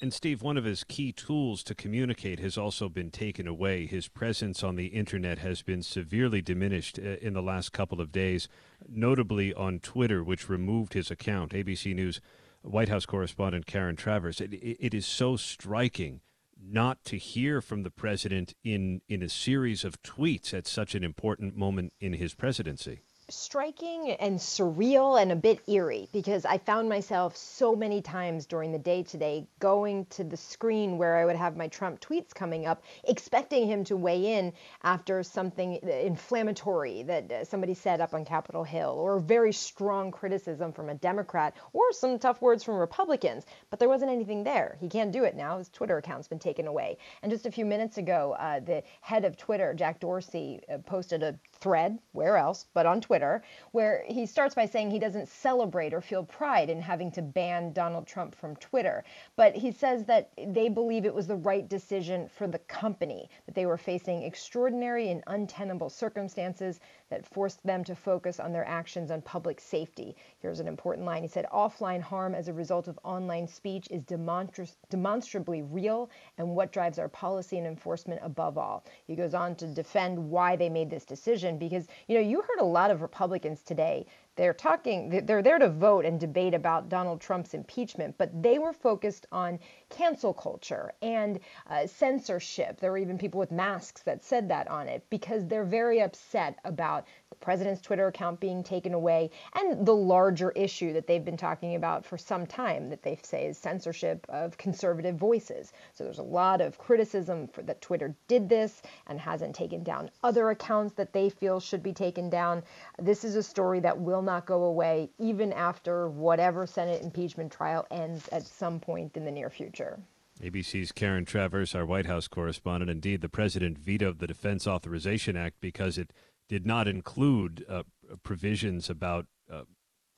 And 0.00 0.12
Steve, 0.12 0.42
one 0.42 0.58
of 0.58 0.64
his 0.64 0.84
key 0.84 1.10
tools 1.10 1.62
to 1.64 1.74
communicate 1.74 2.38
has 2.40 2.58
also 2.58 2.88
been 2.90 3.10
taken 3.10 3.46
away. 3.46 3.86
His 3.86 4.08
presence 4.08 4.62
on 4.62 4.76
the 4.76 4.88
internet 4.88 5.38
has 5.38 5.62
been 5.62 5.82
severely 5.82 6.42
diminished 6.42 6.98
uh, 6.98 7.16
in 7.22 7.32
the 7.32 7.42
last 7.42 7.72
couple 7.72 8.00
of 8.00 8.12
days, 8.12 8.46
notably 8.86 9.54
on 9.54 9.78
Twitter, 9.80 10.22
which 10.22 10.50
removed 10.50 10.92
his 10.92 11.10
account. 11.10 11.52
ABC 11.52 11.94
News 11.94 12.20
White 12.60 12.90
House 12.90 13.06
correspondent 13.06 13.64
Karen 13.64 13.96
Travers. 13.96 14.40
it, 14.40 14.52
it 14.52 14.92
is 14.92 15.06
so 15.06 15.36
striking 15.36 16.20
not 16.60 17.04
to 17.04 17.16
hear 17.16 17.60
from 17.60 17.82
the 17.82 17.90
president 17.90 18.54
in, 18.64 19.00
in 19.08 19.22
a 19.22 19.28
series 19.28 19.84
of 19.84 20.02
tweets 20.02 20.52
at 20.52 20.66
such 20.66 20.94
an 20.94 21.04
important 21.04 21.56
moment 21.56 21.92
in 22.00 22.14
his 22.14 22.34
presidency. 22.34 23.00
Striking 23.28 24.12
and 24.12 24.38
surreal 24.38 25.20
and 25.20 25.32
a 25.32 25.36
bit 25.36 25.60
eerie 25.68 26.08
because 26.12 26.44
I 26.44 26.58
found 26.58 26.88
myself 26.88 27.36
so 27.36 27.74
many 27.74 28.00
times 28.00 28.46
during 28.46 28.70
the 28.70 28.78
day 28.78 29.02
today 29.02 29.48
going 29.58 30.06
to 30.10 30.22
the 30.22 30.36
screen 30.36 30.96
where 30.96 31.16
I 31.16 31.24
would 31.24 31.34
have 31.34 31.56
my 31.56 31.66
Trump 31.68 32.00
tweets 32.00 32.32
coming 32.32 32.66
up, 32.66 32.84
expecting 33.04 33.66
him 33.66 33.82
to 33.84 33.96
weigh 33.96 34.34
in 34.34 34.52
after 34.84 35.22
something 35.22 35.74
inflammatory 35.82 37.02
that 37.04 37.32
uh, 37.32 37.44
somebody 37.44 37.74
said 37.74 38.00
up 38.00 38.14
on 38.14 38.24
Capitol 38.24 38.62
Hill, 38.62 38.90
or 38.90 39.18
very 39.18 39.52
strong 39.52 40.10
criticism 40.12 40.72
from 40.72 40.88
a 40.88 40.94
Democrat, 40.94 41.54
or 41.72 41.92
some 41.92 42.18
tough 42.18 42.40
words 42.40 42.62
from 42.62 42.76
Republicans. 42.76 43.44
But 43.70 43.80
there 43.80 43.88
wasn't 43.88 44.12
anything 44.12 44.44
there. 44.44 44.76
He 44.80 44.88
can't 44.88 45.12
do 45.12 45.24
it 45.24 45.34
now. 45.34 45.58
His 45.58 45.68
Twitter 45.68 45.98
account's 45.98 46.28
been 46.28 46.38
taken 46.38 46.66
away. 46.66 46.98
And 47.22 47.32
just 47.32 47.46
a 47.46 47.50
few 47.50 47.64
minutes 47.64 47.98
ago, 47.98 48.36
uh, 48.38 48.60
the 48.60 48.84
head 49.00 49.24
of 49.24 49.36
Twitter, 49.36 49.74
Jack 49.74 50.00
Dorsey, 50.00 50.60
uh, 50.72 50.78
posted 50.78 51.22
a 51.22 51.36
thread, 51.60 51.98
where 52.12 52.36
else, 52.36 52.66
but 52.74 52.86
on 52.86 53.00
Twitter, 53.00 53.42
where 53.72 54.04
he 54.06 54.26
starts 54.26 54.54
by 54.54 54.66
saying 54.66 54.90
he 54.90 54.98
doesn't 54.98 55.28
celebrate 55.28 55.94
or 55.94 56.00
feel 56.00 56.24
pride 56.24 56.70
in 56.70 56.80
having 56.80 57.10
to 57.12 57.22
ban 57.22 57.72
Donald 57.72 58.06
Trump 58.06 58.34
from 58.34 58.56
Twitter. 58.56 59.04
But 59.36 59.54
he 59.54 59.72
says 59.72 60.04
that 60.04 60.30
they 60.48 60.68
believe 60.68 61.04
it 61.04 61.14
was 61.14 61.26
the 61.26 61.36
right 61.36 61.68
decision 61.68 62.28
for 62.28 62.46
the 62.46 62.58
company, 62.60 63.30
that 63.46 63.54
they 63.54 63.66
were 63.66 63.78
facing 63.78 64.22
extraordinary 64.22 65.10
and 65.10 65.22
untenable 65.26 65.90
circumstances 65.90 66.80
that 67.10 67.24
forced 67.26 67.64
them 67.64 67.84
to 67.84 67.94
focus 67.94 68.40
on 68.40 68.52
their 68.52 68.66
actions 68.66 69.10
on 69.10 69.22
public 69.22 69.60
safety. 69.60 70.16
Here's 70.40 70.60
an 70.60 70.68
important 70.68 71.06
line. 71.06 71.22
He 71.22 71.28
said, 71.28 71.46
offline 71.52 72.00
harm 72.00 72.34
as 72.34 72.48
a 72.48 72.52
result 72.52 72.88
of 72.88 72.98
online 73.04 73.46
speech 73.46 73.86
is 73.90 74.02
demonstra- 74.02 74.74
demonstrably 74.90 75.62
real 75.62 76.10
and 76.38 76.48
what 76.48 76.72
drives 76.72 76.98
our 76.98 77.08
policy 77.08 77.58
and 77.58 77.66
enforcement 77.66 78.20
above 78.24 78.58
all. 78.58 78.84
He 79.06 79.14
goes 79.14 79.34
on 79.34 79.54
to 79.56 79.66
defend 79.66 80.18
why 80.18 80.56
they 80.56 80.68
made 80.68 80.90
this 80.90 81.04
decision 81.04 81.45
because, 81.58 81.86
you 82.08 82.16
know, 82.16 82.20
you 82.20 82.42
heard 82.42 82.60
a 82.60 82.64
lot 82.64 82.90
of 82.90 83.00
Republicans 83.00 83.62
today 83.62 84.06
they're 84.36 84.54
talking, 84.54 85.24
they're 85.24 85.42
there 85.42 85.58
to 85.58 85.70
vote 85.70 86.04
and 86.04 86.20
debate 86.20 86.52
about 86.52 86.90
Donald 86.90 87.22
Trump's 87.22 87.54
impeachment, 87.54 88.16
but 88.18 88.42
they 88.42 88.58
were 88.58 88.74
focused 88.74 89.26
on 89.32 89.58
cancel 89.88 90.34
culture 90.34 90.92
and 91.00 91.40
uh, 91.70 91.86
censorship. 91.86 92.78
There 92.78 92.90
were 92.90 92.98
even 92.98 93.16
people 93.16 93.40
with 93.40 93.50
masks 93.50 94.02
that 94.02 94.22
said 94.22 94.50
that 94.50 94.68
on 94.68 94.88
it 94.88 95.04
because 95.08 95.46
they're 95.46 95.64
very 95.64 96.02
upset 96.02 96.58
about 96.66 97.06
the 97.30 97.44
president's 97.44 97.80
Twitter 97.80 98.06
account 98.06 98.38
being 98.38 98.62
taken 98.62 98.94
away 98.94 99.30
and 99.54 99.84
the 99.84 99.94
larger 99.94 100.52
issue 100.52 100.92
that 100.92 101.08
they've 101.08 101.24
been 101.24 101.36
talking 101.36 101.74
about 101.74 102.04
for 102.04 102.16
some 102.16 102.46
time 102.46 102.88
that 102.88 103.02
they 103.02 103.18
say 103.22 103.46
is 103.46 103.58
censorship 103.58 104.24
of 104.28 104.56
conservative 104.56 105.16
voices. 105.16 105.72
So 105.92 106.04
there's 106.04 106.20
a 106.20 106.22
lot 106.22 106.60
of 106.60 106.78
criticism 106.78 107.48
for 107.48 107.62
that 107.62 107.80
Twitter 107.80 108.14
did 108.28 108.48
this 108.48 108.80
and 109.08 109.18
hasn't 109.20 109.56
taken 109.56 109.82
down 109.82 110.10
other 110.22 110.50
accounts 110.50 110.94
that 110.94 111.12
they 111.12 111.28
feel 111.28 111.58
should 111.58 111.82
be 111.82 111.92
taken 111.92 112.30
down. 112.30 112.62
This 112.98 113.24
is 113.24 113.34
a 113.34 113.42
story 113.42 113.80
that 113.80 113.98
will 113.98 114.22
not 114.22 114.46
go 114.46 114.64
away 114.64 115.10
even 115.18 115.52
after 115.52 116.08
whatever 116.08 116.66
Senate 116.66 117.02
impeachment 117.02 117.52
trial 117.52 117.86
ends 117.90 118.28
at 118.28 118.46
some 118.46 118.78
point 118.78 119.16
in 119.16 119.24
the 119.24 119.32
near 119.32 119.50
future. 119.50 119.98
ABC's 120.40 120.92
Karen 120.92 121.24
Travers, 121.24 121.74
our 121.74 121.86
White 121.86 122.06
House 122.06 122.28
correspondent. 122.28 122.90
Indeed, 122.90 123.22
the 123.22 123.28
president 123.28 123.78
vetoed 123.78 124.18
the 124.18 124.26
Defense 124.26 124.66
Authorization 124.66 125.34
Act 125.34 125.56
because 125.60 125.96
it 125.96 126.12
did 126.48 126.66
not 126.66 126.88
include 126.88 127.64
uh, 127.68 127.82
provisions 128.22 128.88
about 128.88 129.26
uh, 129.52 129.62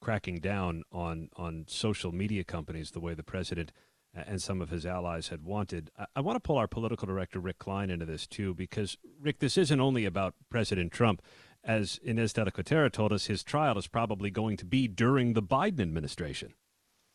cracking 0.01 0.39
down 0.41 0.85
on 0.93 1.29
on 1.37 1.65
social 1.69 2.13
media 2.13 2.45
companies 2.45 2.91
the 2.91 3.01
way 3.01 3.15
the 3.15 3.23
president 3.23 3.73
and 4.15 4.43
some 4.43 4.61
of 4.61 4.71
his 4.71 4.87
allies 4.87 5.29
had 5.29 5.43
wanted. 5.43 5.91
I, 5.99 6.07
I 6.17 6.21
want 6.21 6.37
to 6.37 6.41
pull 6.41 6.57
our 6.57 6.67
political 6.67 7.07
director 7.07 7.39
Rick 7.39 7.59
Klein 7.59 7.91
into 7.91 8.07
this 8.07 8.27
too, 8.27 8.55
because 8.55 8.97
Rick, 9.21 9.39
this 9.39 9.59
isn't 9.59 9.81
only 9.81 10.05
about 10.05 10.35
President 10.51 10.93
Trump. 10.93 11.23
As 11.65 11.99
Inez 12.03 12.33
de 12.33 12.45
la 12.45 12.51
Cuetara 12.51 12.91
told 12.91 13.13
us, 13.13 13.27
his 13.27 13.43
trial 13.43 13.77
is 13.79 13.89
probably 13.89 14.31
going 14.31 14.57
to 14.59 14.65
be 14.65 14.89
during 14.89 15.33
the 15.33 15.43
Biden 15.43 15.81
administration. 15.81 16.55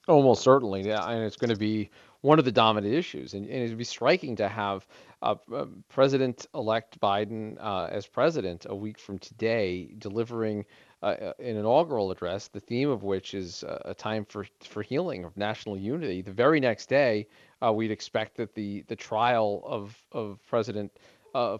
Almost 0.07 0.41
certainly, 0.41 0.85
yeah, 0.85 1.09
and 1.09 1.23
it's 1.23 1.37
going 1.37 1.49
to 1.49 1.55
be 1.55 1.89
one 2.19 2.39
of 2.39 2.45
the 2.45 2.51
dominant 2.51 2.93
issues, 2.93 3.33
and, 3.33 3.45
and 3.45 3.63
it'd 3.63 3.77
be 3.77 3.85
striking 3.85 4.35
to 4.35 4.49
have 4.49 4.85
uh, 5.23 5.35
uh, 5.53 5.65
President-elect 5.89 6.99
Biden 6.99 7.57
uh, 7.59 7.87
as 7.89 8.05
president 8.05 8.65
a 8.69 8.75
week 8.75 8.99
from 8.99 9.17
today, 9.17 9.93
delivering 9.97 10.65
uh, 11.01 11.05
uh, 11.05 11.33
an 11.39 11.55
inaugural 11.55 12.11
address, 12.11 12.49
the 12.49 12.59
theme 12.59 12.89
of 12.89 13.03
which 13.03 13.33
is 13.33 13.63
a 13.85 13.93
time 13.93 14.25
for 14.25 14.45
for 14.61 14.83
healing 14.83 15.23
of 15.23 15.35
national 15.37 15.77
unity. 15.77 16.21
The 16.21 16.31
very 16.31 16.59
next 16.59 16.87
day, 16.87 17.27
uh, 17.63 17.71
we'd 17.71 17.91
expect 17.91 18.35
that 18.37 18.53
the 18.53 18.83
the 18.87 18.95
trial 18.95 19.63
of 19.65 19.97
of 20.11 20.39
President 20.47 20.91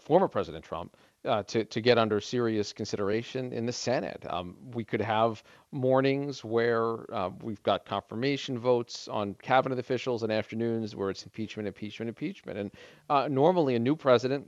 former 0.01 0.27
President 0.27 0.63
Trump 0.63 0.95
uh, 1.25 1.43
to, 1.43 1.63
to 1.65 1.81
get 1.81 1.97
under 1.97 2.19
serious 2.19 2.73
consideration 2.73 3.53
in 3.53 3.65
the 3.65 3.71
Senate. 3.71 4.25
Um, 4.29 4.55
we 4.73 4.83
could 4.83 5.01
have 5.01 5.43
mornings 5.71 6.43
where 6.43 7.11
uh, 7.13 7.29
we've 7.41 7.63
got 7.63 7.85
confirmation 7.85 8.59
votes 8.59 9.07
on 9.07 9.35
cabinet 9.41 9.79
officials 9.79 10.23
and 10.23 10.31
afternoons 10.31 10.95
where 10.95 11.09
it's 11.09 11.23
impeachment, 11.23 11.67
impeachment, 11.67 12.09
impeachment. 12.09 12.57
And 12.57 12.71
uh, 13.09 13.27
normally 13.29 13.75
a 13.75 13.79
new 13.79 13.95
president 13.95 14.47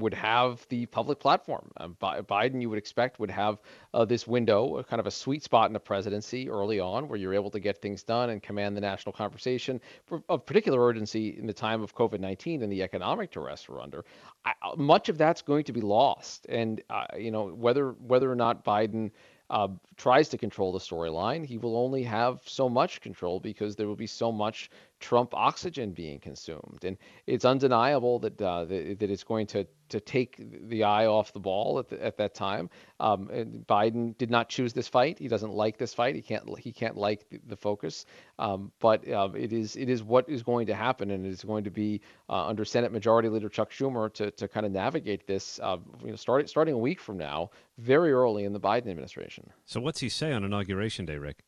would 0.00 0.14
have 0.14 0.66
the 0.68 0.86
public 0.86 1.18
platform. 1.18 1.70
Um, 1.76 1.96
Biden, 2.00 2.60
you 2.60 2.70
would 2.70 2.78
expect, 2.78 3.18
would 3.20 3.30
have 3.30 3.58
uh, 3.94 4.04
this 4.04 4.26
window, 4.26 4.82
kind 4.84 5.00
of 5.00 5.06
a 5.06 5.10
sweet 5.10 5.42
spot 5.42 5.68
in 5.68 5.72
the 5.72 5.80
presidency 5.80 6.48
early 6.48 6.80
on, 6.80 7.08
where 7.08 7.18
you're 7.18 7.34
able 7.34 7.50
to 7.50 7.60
get 7.60 7.80
things 7.80 8.02
done 8.02 8.30
and 8.30 8.42
command 8.42 8.76
the 8.76 8.80
national 8.80 9.12
conversation 9.12 9.80
of 10.28 10.46
particular 10.46 10.84
urgency 10.84 11.36
in 11.38 11.46
the 11.46 11.52
time 11.52 11.82
of 11.82 11.94
COVID-19 11.94 12.62
and 12.62 12.72
the 12.72 12.82
economic 12.82 13.30
duress 13.30 13.68
we're 13.68 13.80
under. 13.80 14.04
I, 14.44 14.52
uh, 14.62 14.76
much 14.76 15.08
of 15.08 15.18
that's 15.18 15.42
going 15.42 15.64
to 15.64 15.72
be 15.72 15.80
lost, 15.80 16.46
and 16.48 16.82
uh, 16.90 17.06
you 17.16 17.30
know 17.30 17.48
whether 17.48 17.92
whether 17.92 18.30
or 18.30 18.36
not 18.36 18.64
Biden 18.64 19.10
uh, 19.50 19.68
tries 19.96 20.28
to 20.28 20.38
control 20.38 20.72
the 20.72 20.78
storyline, 20.78 21.44
he 21.44 21.58
will 21.58 21.76
only 21.76 22.02
have 22.02 22.40
so 22.44 22.68
much 22.68 23.00
control 23.00 23.40
because 23.40 23.76
there 23.76 23.86
will 23.86 23.96
be 23.96 24.06
so 24.06 24.30
much 24.30 24.70
Trump 25.00 25.32
oxygen 25.34 25.92
being 25.92 26.18
consumed. 26.18 26.84
And 26.84 26.96
it's 27.26 27.44
undeniable 27.44 28.18
that 28.20 28.40
uh, 28.40 28.64
that, 28.64 28.98
that, 28.98 29.10
it's 29.10 29.24
going 29.24 29.46
to 29.48 29.66
to 29.90 30.00
take 30.00 30.68
the 30.68 30.84
eye 30.84 31.06
off 31.06 31.32
the 31.32 31.40
ball 31.40 31.78
at, 31.78 31.88
the, 31.88 32.04
at 32.04 32.16
that 32.18 32.34
time. 32.34 32.68
Um, 33.00 33.28
Biden 33.68 34.16
did 34.18 34.30
not 34.30 34.48
choose 34.48 34.72
this 34.72 34.88
fight. 34.88 35.18
He 35.18 35.28
doesn't 35.28 35.52
like 35.52 35.78
this 35.78 35.94
fight. 35.94 36.14
He 36.14 36.22
can't 36.22 36.58
he 36.58 36.72
can't 36.72 36.96
like 36.96 37.28
the, 37.30 37.40
the 37.46 37.56
focus. 37.56 38.06
Um, 38.38 38.72
but 38.80 39.08
uh, 39.08 39.30
it 39.34 39.52
is 39.52 39.76
it 39.76 39.88
is 39.88 40.02
what 40.02 40.28
is 40.28 40.42
going 40.42 40.66
to 40.66 40.74
happen, 40.74 41.10
and 41.10 41.24
it 41.24 41.30
is 41.30 41.44
going 41.44 41.64
to 41.64 41.70
be 41.70 42.00
uh, 42.28 42.46
under 42.46 42.64
Senate 42.64 42.92
Majority 42.92 43.28
Leader 43.28 43.48
Chuck 43.48 43.70
Schumer 43.70 44.12
to 44.14 44.30
to 44.32 44.48
kind 44.48 44.66
of 44.66 44.72
navigate 44.72 45.26
this. 45.26 45.60
Uh, 45.62 45.78
you 46.02 46.10
know, 46.10 46.16
starting 46.16 46.46
starting 46.46 46.74
a 46.74 46.78
week 46.78 47.00
from 47.00 47.16
now, 47.16 47.50
very 47.78 48.12
early 48.12 48.44
in 48.44 48.52
the 48.52 48.60
Biden 48.60 48.88
administration. 48.88 49.50
So 49.64 49.80
what's 49.80 50.00
he 50.00 50.08
say 50.08 50.32
on 50.32 50.44
inauguration 50.44 51.06
day, 51.06 51.18
Rick? 51.18 51.44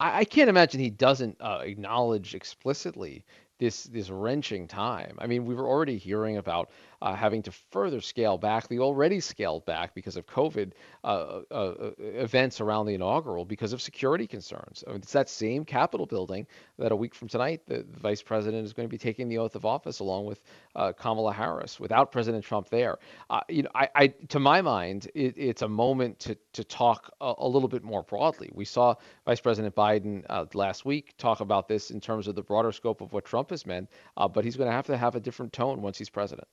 I, 0.00 0.20
I 0.20 0.24
can't 0.24 0.50
imagine 0.50 0.80
he 0.80 0.90
doesn't 0.90 1.36
uh, 1.40 1.60
acknowledge 1.62 2.34
explicitly 2.34 3.24
this 3.58 3.84
this 3.84 4.10
wrenching 4.10 4.66
time. 4.66 5.16
I 5.20 5.26
mean, 5.26 5.46
we 5.46 5.54
were 5.54 5.66
already 5.68 5.96
hearing 5.96 6.36
about 6.36 6.70
uh, 7.04 7.14
having 7.14 7.42
to 7.42 7.52
further 7.70 8.00
scale 8.00 8.38
back 8.38 8.66
the 8.68 8.78
already 8.78 9.20
scaled 9.20 9.66
back 9.66 9.94
because 9.94 10.16
of 10.16 10.26
COVID 10.26 10.72
uh, 11.04 11.42
uh, 11.50 11.54
uh, 11.54 11.90
events 11.98 12.62
around 12.62 12.86
the 12.86 12.94
inaugural 12.94 13.44
because 13.44 13.74
of 13.74 13.82
security 13.82 14.26
concerns. 14.26 14.82
I 14.86 14.92
mean, 14.92 15.00
it's 15.02 15.12
that 15.12 15.28
same 15.28 15.66
Capitol 15.66 16.06
building 16.06 16.46
that 16.78 16.92
a 16.92 16.96
week 16.96 17.14
from 17.14 17.28
tonight 17.28 17.60
the, 17.66 17.84
vice 17.90 18.22
president 18.22 18.64
is 18.64 18.72
going 18.72 18.88
to 18.88 18.90
be 18.90 18.96
taking 18.96 19.28
the 19.28 19.36
oath 19.36 19.54
of 19.54 19.66
office 19.66 19.98
along 19.98 20.24
with 20.24 20.40
uh, 20.76 20.94
Kamala 20.94 21.34
Harris 21.34 21.78
without 21.78 22.10
President 22.10 22.42
Trump 22.42 22.70
there. 22.70 22.96
Uh, 23.28 23.40
you 23.50 23.64
know, 23.64 23.70
I, 23.74 23.88
I, 23.94 24.06
to 24.28 24.40
my 24.40 24.62
mind, 24.62 25.10
it, 25.14 25.36
it's 25.36 25.60
a 25.60 25.68
moment 25.68 26.18
to 26.20 26.38
to 26.54 26.64
talk 26.64 27.12
a, 27.20 27.34
a, 27.36 27.46
little 27.46 27.68
bit 27.68 27.82
more 27.82 28.02
broadly. 28.02 28.48
We 28.54 28.64
saw 28.64 28.94
Vice 29.26 29.40
President 29.40 29.74
Biden 29.74 30.24
last 30.54 30.86
week 30.86 31.14
talk 31.18 31.40
about 31.40 31.68
this 31.68 31.90
in 31.90 32.00
terms 32.00 32.28
of 32.28 32.34
the 32.34 32.42
broader 32.42 32.72
scope 32.72 33.02
of 33.02 33.12
what 33.12 33.26
Trump 33.26 33.50
has 33.50 33.66
meant, 33.66 33.90
but 34.16 34.42
he's 34.44 34.56
going 34.56 34.68
to 34.70 34.74
have 34.74 34.86
to 34.86 34.96
have 34.96 35.16
a 35.16 35.20
different 35.20 35.52
tone 35.52 35.82
once 35.82 35.98
he's 35.98 36.08
president. 36.08 36.48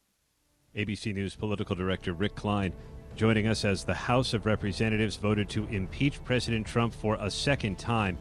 ABC 0.75 1.13
News 1.13 1.36
political 1.36 1.75
director 1.75 2.13
Rick 2.13 2.36
Klein 2.36 2.73
joining 3.15 3.47
us 3.47 3.65
as 3.65 3.84
the 3.84 3.93
House 3.93 4.34
of 4.34 4.45
Representatives 4.45 5.17
voted 5.17 5.49
to 5.49 5.65
impeach 5.67 6.23
President 6.23 6.65
Trump 6.65 6.93
for 6.93 7.17
a 7.19 7.29
second 7.29 7.77
time. 7.77 8.17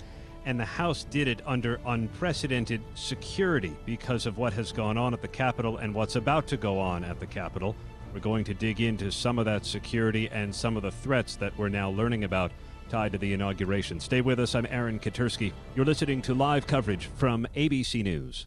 And 0.47 0.59
the 0.59 0.65
House 0.65 1.05
did 1.05 1.29
it 1.29 1.43
under 1.47 1.81
unprecedented 1.87 2.81
security 2.95 3.77
because 3.87 4.27
of 4.27 4.39
what 4.39 4.53
has 4.55 4.73
gone 4.73 4.97
on 4.97 5.15
at 5.15 5.23
the 5.23 5.29
Capitol 5.29 5.77
and 5.77 5.95
what's 5.95 6.17
about 6.17 6.47
to 6.49 6.57
go 6.57 6.79
on 6.79 7.05
at 7.05 7.21
the 7.21 7.27
Capitol. 7.27 7.77
We're 8.13 8.21
going 8.21 8.45
to 8.45 8.55
dig 8.55 8.81
into 8.81 9.13
some 9.13 9.39
of 9.39 9.45
that 9.45 9.65
security 9.65 10.29
and 10.31 10.53
some 10.53 10.77
of 10.77 10.83
the 10.83 10.91
threats 10.91 11.37
that 11.37 11.57
we're 11.57 11.69
now 11.69 11.91
learning 11.91 12.25
about 12.25 12.51
tied 12.89 13.13
to 13.13 13.19
the 13.19 13.33
inauguration. 13.33 14.01
Stay 14.01 14.23
with 14.23 14.41
us. 14.41 14.57
I'm 14.57 14.67
Aaron 14.69 14.99
Katersky. 14.99 15.53
You're 15.77 15.85
listening 15.85 16.21
to 16.23 16.35
live 16.35 16.67
coverage 16.67 17.07
from 17.17 17.47
ABC 17.55 18.03
News. 18.03 18.47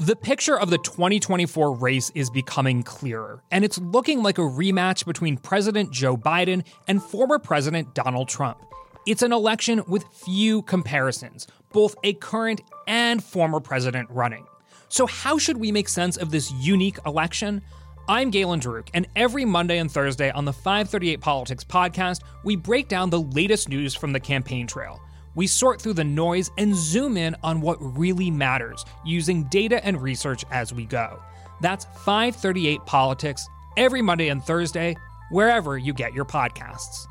The 0.00 0.16
picture 0.16 0.58
of 0.58 0.70
the 0.70 0.78
2024 0.78 1.76
race 1.76 2.10
is 2.14 2.30
becoming 2.30 2.82
clearer, 2.82 3.42
and 3.50 3.62
it's 3.66 3.76
looking 3.76 4.22
like 4.22 4.38
a 4.38 4.40
rematch 4.40 5.04
between 5.04 5.36
President 5.36 5.90
Joe 5.90 6.16
Biden 6.16 6.64
and 6.88 7.02
former 7.02 7.38
President 7.38 7.92
Donald 7.92 8.26
Trump. 8.26 8.64
It's 9.06 9.20
an 9.20 9.30
election 9.30 9.82
with 9.86 10.06
few 10.24 10.62
comparisons, 10.62 11.46
both 11.74 11.96
a 12.02 12.14
current 12.14 12.62
and 12.88 13.22
former 13.22 13.60
president 13.60 14.08
running. 14.10 14.46
So, 14.88 15.06
how 15.06 15.36
should 15.36 15.58
we 15.58 15.70
make 15.70 15.90
sense 15.90 16.16
of 16.16 16.30
this 16.30 16.50
unique 16.50 16.96
election? 17.04 17.60
I'm 18.08 18.30
Galen 18.30 18.60
Druke, 18.60 18.88
and 18.94 19.06
every 19.16 19.44
Monday 19.44 19.76
and 19.76 19.92
Thursday 19.92 20.30
on 20.30 20.46
the 20.46 20.52
538 20.54 21.20
Politics 21.20 21.62
podcast, 21.62 22.22
we 22.42 22.56
break 22.56 22.88
down 22.88 23.10
the 23.10 23.20
latest 23.20 23.68
news 23.68 23.94
from 23.94 24.14
the 24.14 24.20
campaign 24.20 24.66
trail. 24.66 24.98
We 25.34 25.46
sort 25.46 25.80
through 25.80 25.94
the 25.94 26.04
noise 26.04 26.50
and 26.58 26.74
zoom 26.74 27.16
in 27.16 27.36
on 27.42 27.60
what 27.60 27.78
really 27.80 28.30
matters 28.30 28.84
using 29.04 29.44
data 29.44 29.84
and 29.84 30.00
research 30.02 30.44
as 30.50 30.72
we 30.72 30.84
go. 30.84 31.22
That's 31.60 31.84
538 32.04 32.80
Politics 32.86 33.46
every 33.76 34.02
Monday 34.02 34.28
and 34.28 34.42
Thursday, 34.42 34.96
wherever 35.30 35.78
you 35.78 35.92
get 35.92 36.14
your 36.14 36.24
podcasts. 36.24 37.06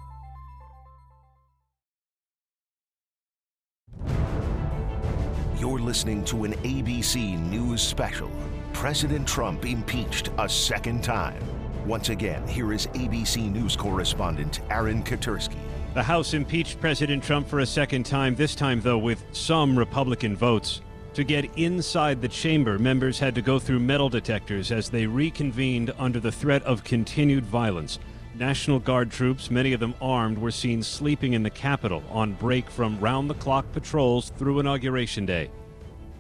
You're 5.60 5.79
listening 5.79 6.23
to 6.25 6.45
an 6.45 6.53
ABC 6.63 7.38
News 7.49 7.82
special. 7.82 8.32
President 8.71 9.27
Trump 9.27 9.65
impeached 9.65 10.29
a 10.38 10.47
second 10.47 11.03
time. 11.03 11.43
Once 11.86 12.10
again, 12.10 12.47
here 12.47 12.71
is 12.71 12.88
ABC 12.88 13.51
News 13.51 13.75
correspondent 13.75 14.62
Aaron 14.69 15.03
Katersky. 15.03 15.58
The 15.95 16.04
House 16.04 16.36
impeached 16.36 16.80
President 16.80 17.23
Trump 17.23 17.47
for 17.47 17.62
a 17.62 17.65
second 17.65 18.06
time, 18.06 18.36
this 18.36 18.54
time, 18.54 18.80
though, 18.80 18.99
with 18.99 19.25
some 19.32 19.78
Republican 19.78 20.36
votes. 20.36 20.82
To 21.15 21.23
get 21.23 21.49
inside 21.58 22.21
the 22.21 22.28
chamber, 22.28 22.78
members 22.78 23.17
had 23.17 23.34
to 23.34 23.41
go 23.41 23.58
through 23.58 23.80
metal 23.80 24.08
detectors 24.08 24.71
as 24.71 24.89
they 24.89 25.08
reconvened 25.08 25.91
under 25.97 26.19
the 26.19 26.32
threat 26.32 26.62
of 26.62 26.84
continued 26.84 27.43
violence. 27.43 27.97
National 28.36 28.78
Guard 28.78 29.10
troops, 29.10 29.49
many 29.49 29.73
of 29.73 29.80
them 29.80 29.95
armed, 29.99 30.38
were 30.38 30.52
seen 30.52 30.84
sleeping 30.84 31.34
in 31.34 31.41
the 31.41 31.49
Capitol 31.49 32.04
on 32.12 32.34
break 32.34 32.69
from 32.69 32.99
round 32.99 33.28
the 33.28 33.34
clock 33.34 33.69
patrols 33.71 34.32
through 34.38 34.60
Inauguration 34.60 35.25
Day. 35.25 35.49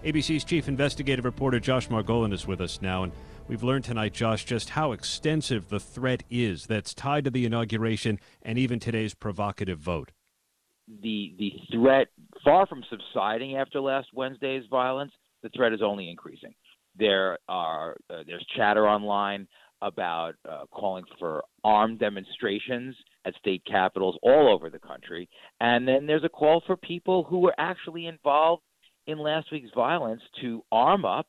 ABC's 0.03 0.43
chief 0.43 0.67
investigative 0.67 1.25
reporter 1.25 1.59
Josh 1.59 1.89
Margolin 1.89 2.33
is 2.33 2.47
with 2.47 2.59
us 2.59 2.81
now, 2.81 3.03
and 3.03 3.13
We've 3.49 3.63
learned 3.63 3.83
tonight, 3.83 4.13
Josh, 4.13 4.45
just 4.45 4.69
how 4.69 4.91
extensive 4.91 5.69
the 5.69 5.79
threat 5.79 6.23
is 6.29 6.67
that's 6.67 6.93
tied 6.93 7.23
to 7.23 7.31
the 7.31 7.47
inauguration 7.47 8.19
and 8.43 8.59
even 8.59 8.79
today's 8.79 9.15
provocative 9.15 9.79
vote. 9.79 10.11
The 11.01 11.33
the 11.39 11.53
threat, 11.73 12.09
far 12.43 12.67
from 12.67 12.83
subsiding 12.91 13.57
after 13.57 13.81
last 13.81 14.09
Wednesday's 14.13 14.65
violence, 14.69 15.11
the 15.41 15.49
threat 15.49 15.73
is 15.73 15.81
only 15.81 16.11
increasing. 16.11 16.53
There 16.95 17.39
are 17.47 17.97
uh, 18.11 18.21
there's 18.27 18.45
chatter 18.55 18.87
online 18.87 19.47
about 19.81 20.35
uh, 20.47 20.65
calling 20.71 21.05
for 21.17 21.43
armed 21.63 21.97
demonstrations 21.97 22.95
at 23.25 23.33
state 23.39 23.63
capitals 23.65 24.15
all 24.21 24.53
over 24.53 24.69
the 24.69 24.77
country, 24.77 25.27
and 25.59 25.87
then 25.87 26.05
there's 26.05 26.23
a 26.23 26.29
call 26.29 26.61
for 26.67 26.77
people 26.77 27.23
who 27.23 27.39
were 27.39 27.55
actually 27.57 28.05
involved 28.05 28.61
in 29.07 29.17
last 29.17 29.51
week's 29.51 29.73
violence 29.73 30.21
to 30.41 30.63
arm 30.71 31.03
up, 31.03 31.25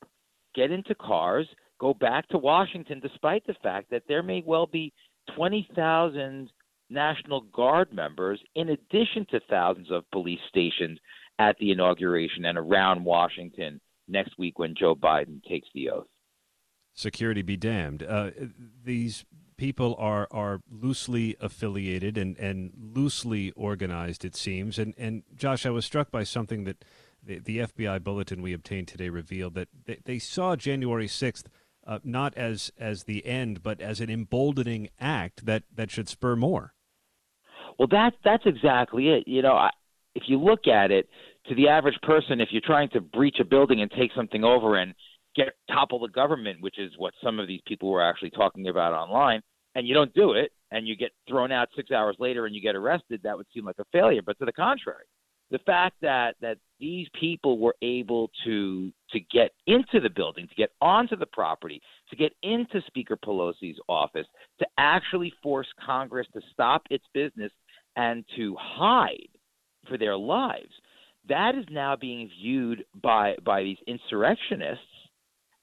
get 0.55 0.71
into 0.71 0.95
cars, 0.95 1.47
go 1.81 1.95
back 1.95 2.29
to 2.29 2.39
Washington, 2.39 3.01
despite 3.01 3.47
the 3.47 3.57
fact 3.63 3.91
that 3.91 4.03
there 4.07 4.23
may 4.23 4.43
well 4.47 4.67
be 4.67 4.93
20,000 5.35 6.51
National 6.91 7.41
Guard 7.41 7.93
members, 7.93 8.41
in 8.55 8.71
addition 8.71 9.27
to 9.31 9.41
thousands 9.49 9.91
of 9.91 10.09
police 10.11 10.41
stationed 10.49 11.01
at 11.39 11.57
the 11.59 11.71
inauguration 11.71 12.45
and 12.45 12.59
around 12.59 13.05
Washington 13.05 13.81
next 14.09 14.39
week 14.39 14.59
when 14.59 14.75
Joe 14.79 14.95
Biden 14.95 15.43
takes 15.45 15.69
the 15.75 15.91
oath. 15.91 16.07
Security 16.93 17.43
be 17.43 17.57
damned. 17.57 18.03
Uh, 18.03 18.31
these 18.85 19.25
people 19.57 19.95
are 19.99 20.27
are 20.33 20.61
loosely 20.69 21.37
affiliated 21.41 22.19
and, 22.19 22.37
and 22.39 22.73
loosely 22.77 23.53
organized, 23.53 24.25
it 24.25 24.35
seems. 24.35 24.79
And 24.79 24.93
and 24.99 25.23
Josh, 25.35 25.65
I 25.65 25.71
was 25.71 25.85
struck 25.85 26.11
by 26.11 26.25
something 26.25 26.65
that 26.65 26.85
the, 27.23 27.39
the 27.39 27.59
FBI 27.59 28.03
bulletin 28.03 28.43
we 28.43 28.53
obtained 28.53 28.89
today 28.89 29.09
revealed 29.09 29.55
that 29.55 29.69
they, 29.87 29.99
they 30.05 30.19
saw 30.19 30.57
January 30.57 31.07
sixth 31.07 31.49
uh, 31.87 31.99
not 32.05 32.37
as 32.37 32.71
as 32.79 33.05
the 33.05 33.25
end, 33.27 33.63
but 33.63 33.81
as 33.81 34.01
an 34.01 34.11
emboldening 34.11 34.89
act 34.99 35.47
that 35.47 35.65
that 35.75 35.91
should 35.91 36.09
spur 36.09 36.37
more. 36.37 36.75
Well, 37.79 37.89
that 37.89 38.15
that's 38.25 38.45
exactly 38.47 39.09
it. 39.09 39.27
You 39.27 39.43
know, 39.43 39.55
I, 39.55 39.71
if 40.15 40.25
you 40.27 40.39
look 40.39 40.67
at 40.67 40.91
it, 40.91 41.09
to 41.49 41.55
the 41.55 41.69
average 41.69 41.99
person, 42.03 42.41
if 42.41 42.49
you're 42.51 42.63
trying 42.65 42.91
to 42.91 43.01
breach 43.01 43.37
a 43.41 43.45
building 43.45 43.81
and 43.81 43.91
take 43.91 44.11
something 44.15 44.45
over 44.45 44.77
and 44.77 44.95
get 45.35 45.49
topple 45.69 46.01
the 46.01 46.09
government, 46.09 46.61
which 46.61 46.79
is 46.79 46.93
what 46.99 47.15
some 47.23 47.39
of 47.39 47.47
these 47.47 47.61
people 47.67 47.91
were 47.91 48.03
actually 48.03 48.31
talking 48.31 48.69
about 48.69 48.93
online, 48.93 49.41
and 49.75 49.87
you 49.87 49.95
don't 49.95 50.13
do 50.15 50.33
it, 50.33 50.53
and 50.71 50.87
you 50.87 50.97
get 50.97 51.13
thrown 51.29 51.53
out 51.53 51.69
six 51.77 51.91
hours 51.91 52.17
later 52.19 52.47
and 52.47 52.55
you 52.55 52.61
get 52.61 52.77
arrested, 52.77 53.21
that 53.23 53.37
would 53.37 53.47
seem 53.55 53.65
like 53.65 53.79
a 53.79 53.85
failure. 53.93 54.23
But 54.25 54.39
to 54.39 54.45
the 54.45 54.53
contrary, 54.53 55.05
the 55.51 55.59
fact 55.61 55.97
that 56.03 56.37
that 56.41 56.59
these 56.79 57.09
people 57.19 57.59
were 57.59 57.75
able 57.83 58.31
to 58.45 58.93
to 59.13 59.21
get 59.21 59.53
into 59.67 60.01
the 60.01 60.11
building, 60.11 60.47
to 60.49 60.55
get 60.55 60.71
onto 60.81 61.17
the 61.17 61.27
property, 61.27 61.81
to 62.11 62.17
get 62.17 62.33
into 62.43 62.83
Speaker 62.87 63.17
Pelosi's 63.17 63.79
office, 63.89 64.27
to 64.59 64.67
actually 64.79 65.33
force 65.43 65.69
Congress 65.85 66.27
to 66.35 66.41
stop 66.53 66.83
its 66.91 67.05
business 67.15 67.53
and 67.97 68.25
to 68.37 68.57
hide 68.59 69.29
for 69.89 69.99
their 69.99 70.17
lives, 70.17 70.73
that 71.29 71.55
is 71.55 71.65
now 71.71 71.97
being 71.97 72.31
viewed 72.41 72.85
by 73.03 73.35
by 73.45 73.63
these 73.63 73.79
insurrectionists 73.87 74.85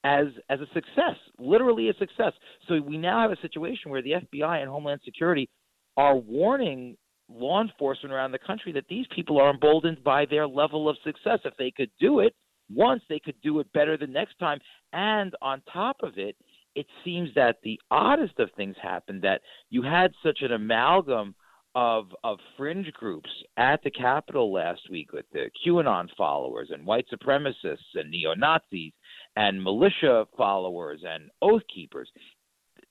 as 0.03 0.27
as 0.49 0.59
a 0.59 0.67
success, 0.73 1.15
literally 1.39 1.89
a 1.89 1.93
success. 1.95 2.33
So 2.67 2.79
we 2.81 2.97
now 2.97 3.21
have 3.21 3.31
a 3.31 3.41
situation 3.41 3.91
where 3.91 4.01
the 4.01 4.11
FBI 4.11 4.61
and 4.61 4.69
Homeland 4.69 5.01
Security 5.03 5.49
are 5.95 6.15
warning 6.15 6.95
law 7.29 7.61
enforcement 7.61 8.13
around 8.13 8.31
the 8.31 8.39
country 8.39 8.71
that 8.71 8.85
these 8.89 9.05
people 9.13 9.39
are 9.39 9.49
emboldened 9.51 10.03
by 10.03 10.25
their 10.25 10.47
level 10.47 10.87
of 10.87 10.95
success. 11.03 11.39
If 11.43 11.55
they 11.57 11.71
could 11.71 11.89
do 11.99 12.19
it 12.19 12.33
once, 12.73 13.01
they 13.09 13.19
could 13.19 13.39
do 13.41 13.59
it 13.59 13.71
better 13.73 13.97
the 13.97 14.07
next 14.07 14.37
time. 14.39 14.59
And 14.93 15.33
on 15.41 15.61
top 15.71 15.97
of 16.03 16.17
it, 16.17 16.35
it 16.75 16.85
seems 17.03 17.29
that 17.35 17.57
the 17.63 17.79
oddest 17.89 18.39
of 18.39 18.49
things 18.55 18.75
happened 18.81 19.23
that 19.23 19.41
you 19.69 19.81
had 19.81 20.11
such 20.23 20.39
an 20.41 20.51
amalgam 20.51 21.33
of 21.75 22.07
of 22.23 22.39
fringe 22.55 22.91
groups 22.93 23.29
at 23.57 23.81
the 23.83 23.91
Capitol 23.91 24.51
last 24.51 24.81
week 24.89 25.11
with 25.11 25.25
the 25.31 25.49
QAnon 25.65 26.07
followers 26.17 26.69
and 26.71 26.85
white 26.85 27.05
supremacists 27.11 27.93
and 27.95 28.09
neo 28.09 28.33
Nazis 28.33 28.93
and 29.35 29.61
militia 29.61 30.25
followers 30.35 31.01
and 31.07 31.29
oath 31.41 31.61
keepers. 31.73 32.09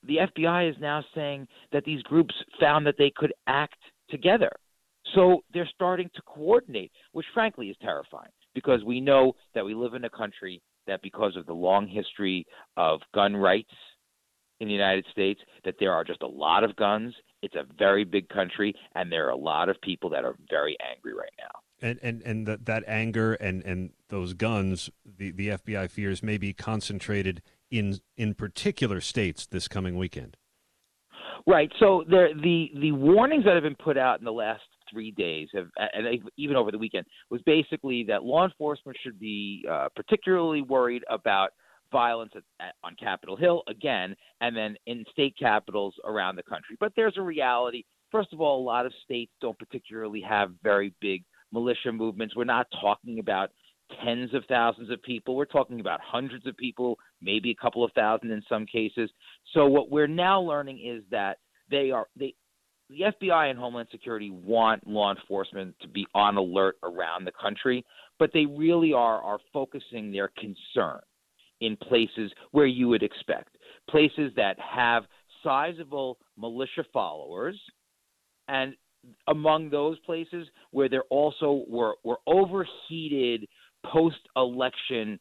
The 0.05 0.19
FBI 0.19 0.71
is 0.71 0.77
now 0.81 1.05
saying 1.15 1.49
that 1.73 1.85
these 1.85 2.03
groups 2.03 2.35
found 2.61 2.87
that 2.87 2.97
they 2.99 3.13
could 3.15 3.33
act 3.47 3.79
together. 4.09 4.53
So 5.15 5.43
they're 5.53 5.71
starting 5.75 6.11
to 6.15 6.23
coordinate, 6.23 6.93
which 7.13 7.27
frankly 7.35 7.71
is 7.71 7.77
terrifying 7.81 8.31
because 8.57 8.83
we 8.83 9.01
know 9.01 9.35
that 9.55 9.65
we 9.65 9.75
live 9.75 9.95
in 9.95 10.05
a 10.05 10.11
country 10.11 10.63
that, 10.89 11.03
because 11.03 11.37
of 11.37 11.47
the 11.47 11.53
long 11.53 11.87
history 11.87 12.47
of 12.77 13.01
gun 13.15 13.37
rights 13.37 13.71
in 14.61 14.67
the 14.67 14.73
United 14.73 15.05
States, 15.13 15.39
that 15.65 15.75
there 15.79 15.93
are 15.93 16.03
just 16.03 16.23
a 16.23 16.27
lot 16.27 16.65
of 16.65 16.75
guns. 16.77 17.15
It's 17.43 17.55
a 17.55 17.65
very 17.79 18.05
big 18.05 18.29
country, 18.31 18.75
and 18.95 19.13
there 19.13 19.27
are 19.27 19.31
a 19.31 19.37
lot 19.37 19.69
of 19.69 19.81
people 19.83 20.09
that 20.11 20.25
are 20.25 20.35
very 20.49 20.77
angry 20.91 21.13
right 21.15 21.31
now. 21.39 21.61
And 21.83 22.01
and 22.03 22.23
and 22.23 22.47
that 22.47 22.65
that 22.65 22.85
anger 22.87 23.35
and 23.35 23.63
and 23.63 23.91
those 24.09 24.33
guns, 24.33 24.89
the 25.05 25.31
the 25.31 25.49
FBI 25.49 25.91
fears 25.91 26.23
may 26.23 26.39
be 26.39 26.55
concentrated 26.55 27.43
in 27.71 27.99
in 28.17 28.33
particular 28.35 29.03
states 29.03 29.47
this 29.47 29.69
coming 29.69 29.99
weekend. 29.99 30.39
Right. 31.47 31.71
So 31.79 32.05
there, 32.09 32.33
the 32.35 32.71
the 32.81 32.93
warnings 32.93 33.45
that 33.45 33.55
have 33.55 33.63
been 33.63 33.77
put 33.77 33.99
out 33.99 34.19
in 34.19 34.25
the 34.25 34.33
last 34.33 34.63
three 34.91 35.11
days, 35.11 35.49
have, 35.55 35.69
and 35.77 36.07
even 36.37 36.57
over 36.57 36.71
the 36.71 36.79
weekend, 36.79 37.07
was 37.31 37.41
basically 37.43 38.05
that 38.05 38.25
law 38.25 38.45
enforcement 38.45 38.97
should 39.03 39.19
be 39.19 39.67
uh, 39.71 39.89
particularly 39.95 40.63
worried 40.63 41.03
about 41.11 41.51
violence 41.93 42.33
at, 42.35 42.43
at, 42.61 42.75
on 42.83 42.97
Capitol 42.99 43.37
Hill 43.37 43.63
again, 43.69 44.17
and 44.41 44.57
then 44.57 44.77
in 44.87 45.05
state 45.11 45.35
capitals 45.39 45.95
around 46.05 46.37
the 46.37 46.43
country. 46.43 46.77
But 46.79 46.93
there's 46.97 47.17
a 47.17 47.23
reality. 47.23 47.85
First 48.11 48.33
of 48.33 48.41
all, 48.41 48.61
a 48.61 48.65
lot 48.65 48.87
of 48.87 48.93
states 49.05 49.33
don't 49.41 49.59
particularly 49.59 50.21
have 50.23 50.51
very 50.63 50.93
big 51.01 51.25
militia 51.53 51.93
movements. 51.93 52.35
We're 52.37 52.45
not 52.45 52.67
talking 52.81 53.19
about 53.19 53.51
tens 54.05 54.35
of 54.35 54.43
thousands 54.49 54.91
of 54.91 55.03
people. 55.03 55.37
We're 55.37 55.45
talking 55.45 55.81
about 55.81 56.01
hundreds 56.01 56.47
of 56.47 56.57
people, 56.57 56.99
maybe 57.21 57.51
a 57.51 57.63
couple 57.63 57.85
of 57.85 57.93
thousand 57.93 58.31
in 58.31 58.43
some 58.49 58.67
cases. 58.67 59.11
So 59.55 59.67
what 59.67 59.91
we're 59.91 60.09
now 60.09 60.41
learning 60.41 60.81
is 60.85 61.03
that 61.11 61.39
they 61.71 61.91
are 61.91 62.07
they 62.17 62.35
the 62.89 63.01
FBI 63.01 63.51
and 63.51 63.59
Homeland 63.59 63.89
Security 63.91 64.31
want 64.31 64.87
law 64.87 65.15
enforcement 65.15 65.75
to 65.81 65.89
be 65.89 66.07
on 66.15 66.37
alert 66.37 66.77
around 66.83 67.25
the 67.25 67.33
country, 67.33 67.85
but 68.19 68.31
they 68.33 68.47
really 68.47 68.93
are 68.93 69.21
are 69.23 69.39
focusing 69.53 70.13
their 70.13 70.31
concern 70.39 71.01
in 71.61 71.77
places 71.77 72.33
where 72.53 72.67
you 72.67 72.89
would 72.89 73.03
expect. 73.03 73.57
Places 73.89 74.33
that 74.37 74.57
have 74.59 75.05
sizable 75.43 76.19
militia 76.37 76.85
followers 76.93 77.59
and 78.49 78.75
among 79.29 79.71
those 79.71 79.99
places 80.01 80.49
where 80.73 80.89
there 80.89 81.05
also 81.11 81.65
were, 81.69 81.95
were 82.05 82.19
overheated 82.27 83.47
post 83.93 84.17
election 84.37 85.19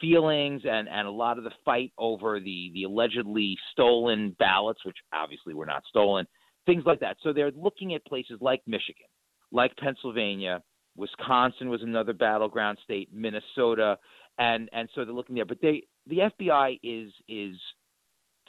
feelings 0.00 0.62
and, 0.68 0.88
and 0.88 1.06
a 1.06 1.10
lot 1.10 1.38
of 1.38 1.44
the 1.44 1.52
fight 1.64 1.92
over 1.98 2.40
the, 2.40 2.70
the 2.74 2.82
allegedly 2.82 3.56
stolen 3.72 4.34
ballots, 4.38 4.84
which 4.84 4.96
obviously 5.12 5.54
were 5.54 5.66
not 5.66 5.84
stolen, 5.88 6.26
things 6.68 6.84
like 6.84 7.00
that. 7.00 7.16
So 7.22 7.32
they're 7.32 7.50
looking 7.50 7.94
at 7.94 8.04
places 8.04 8.38
like 8.40 8.60
Michigan, 8.66 9.06
like 9.50 9.74
Pennsylvania, 9.78 10.62
Wisconsin 10.96 11.70
was 11.70 11.82
another 11.82 12.12
battleground 12.12 12.76
state, 12.84 13.08
Minnesota, 13.12 13.96
and 14.38 14.68
and 14.72 14.88
so 14.94 15.04
they're 15.04 15.14
looking 15.14 15.36
there. 15.36 15.46
But 15.46 15.62
they 15.62 15.84
the 16.06 16.30
FBI 16.38 16.78
is 16.82 17.12
is 17.28 17.56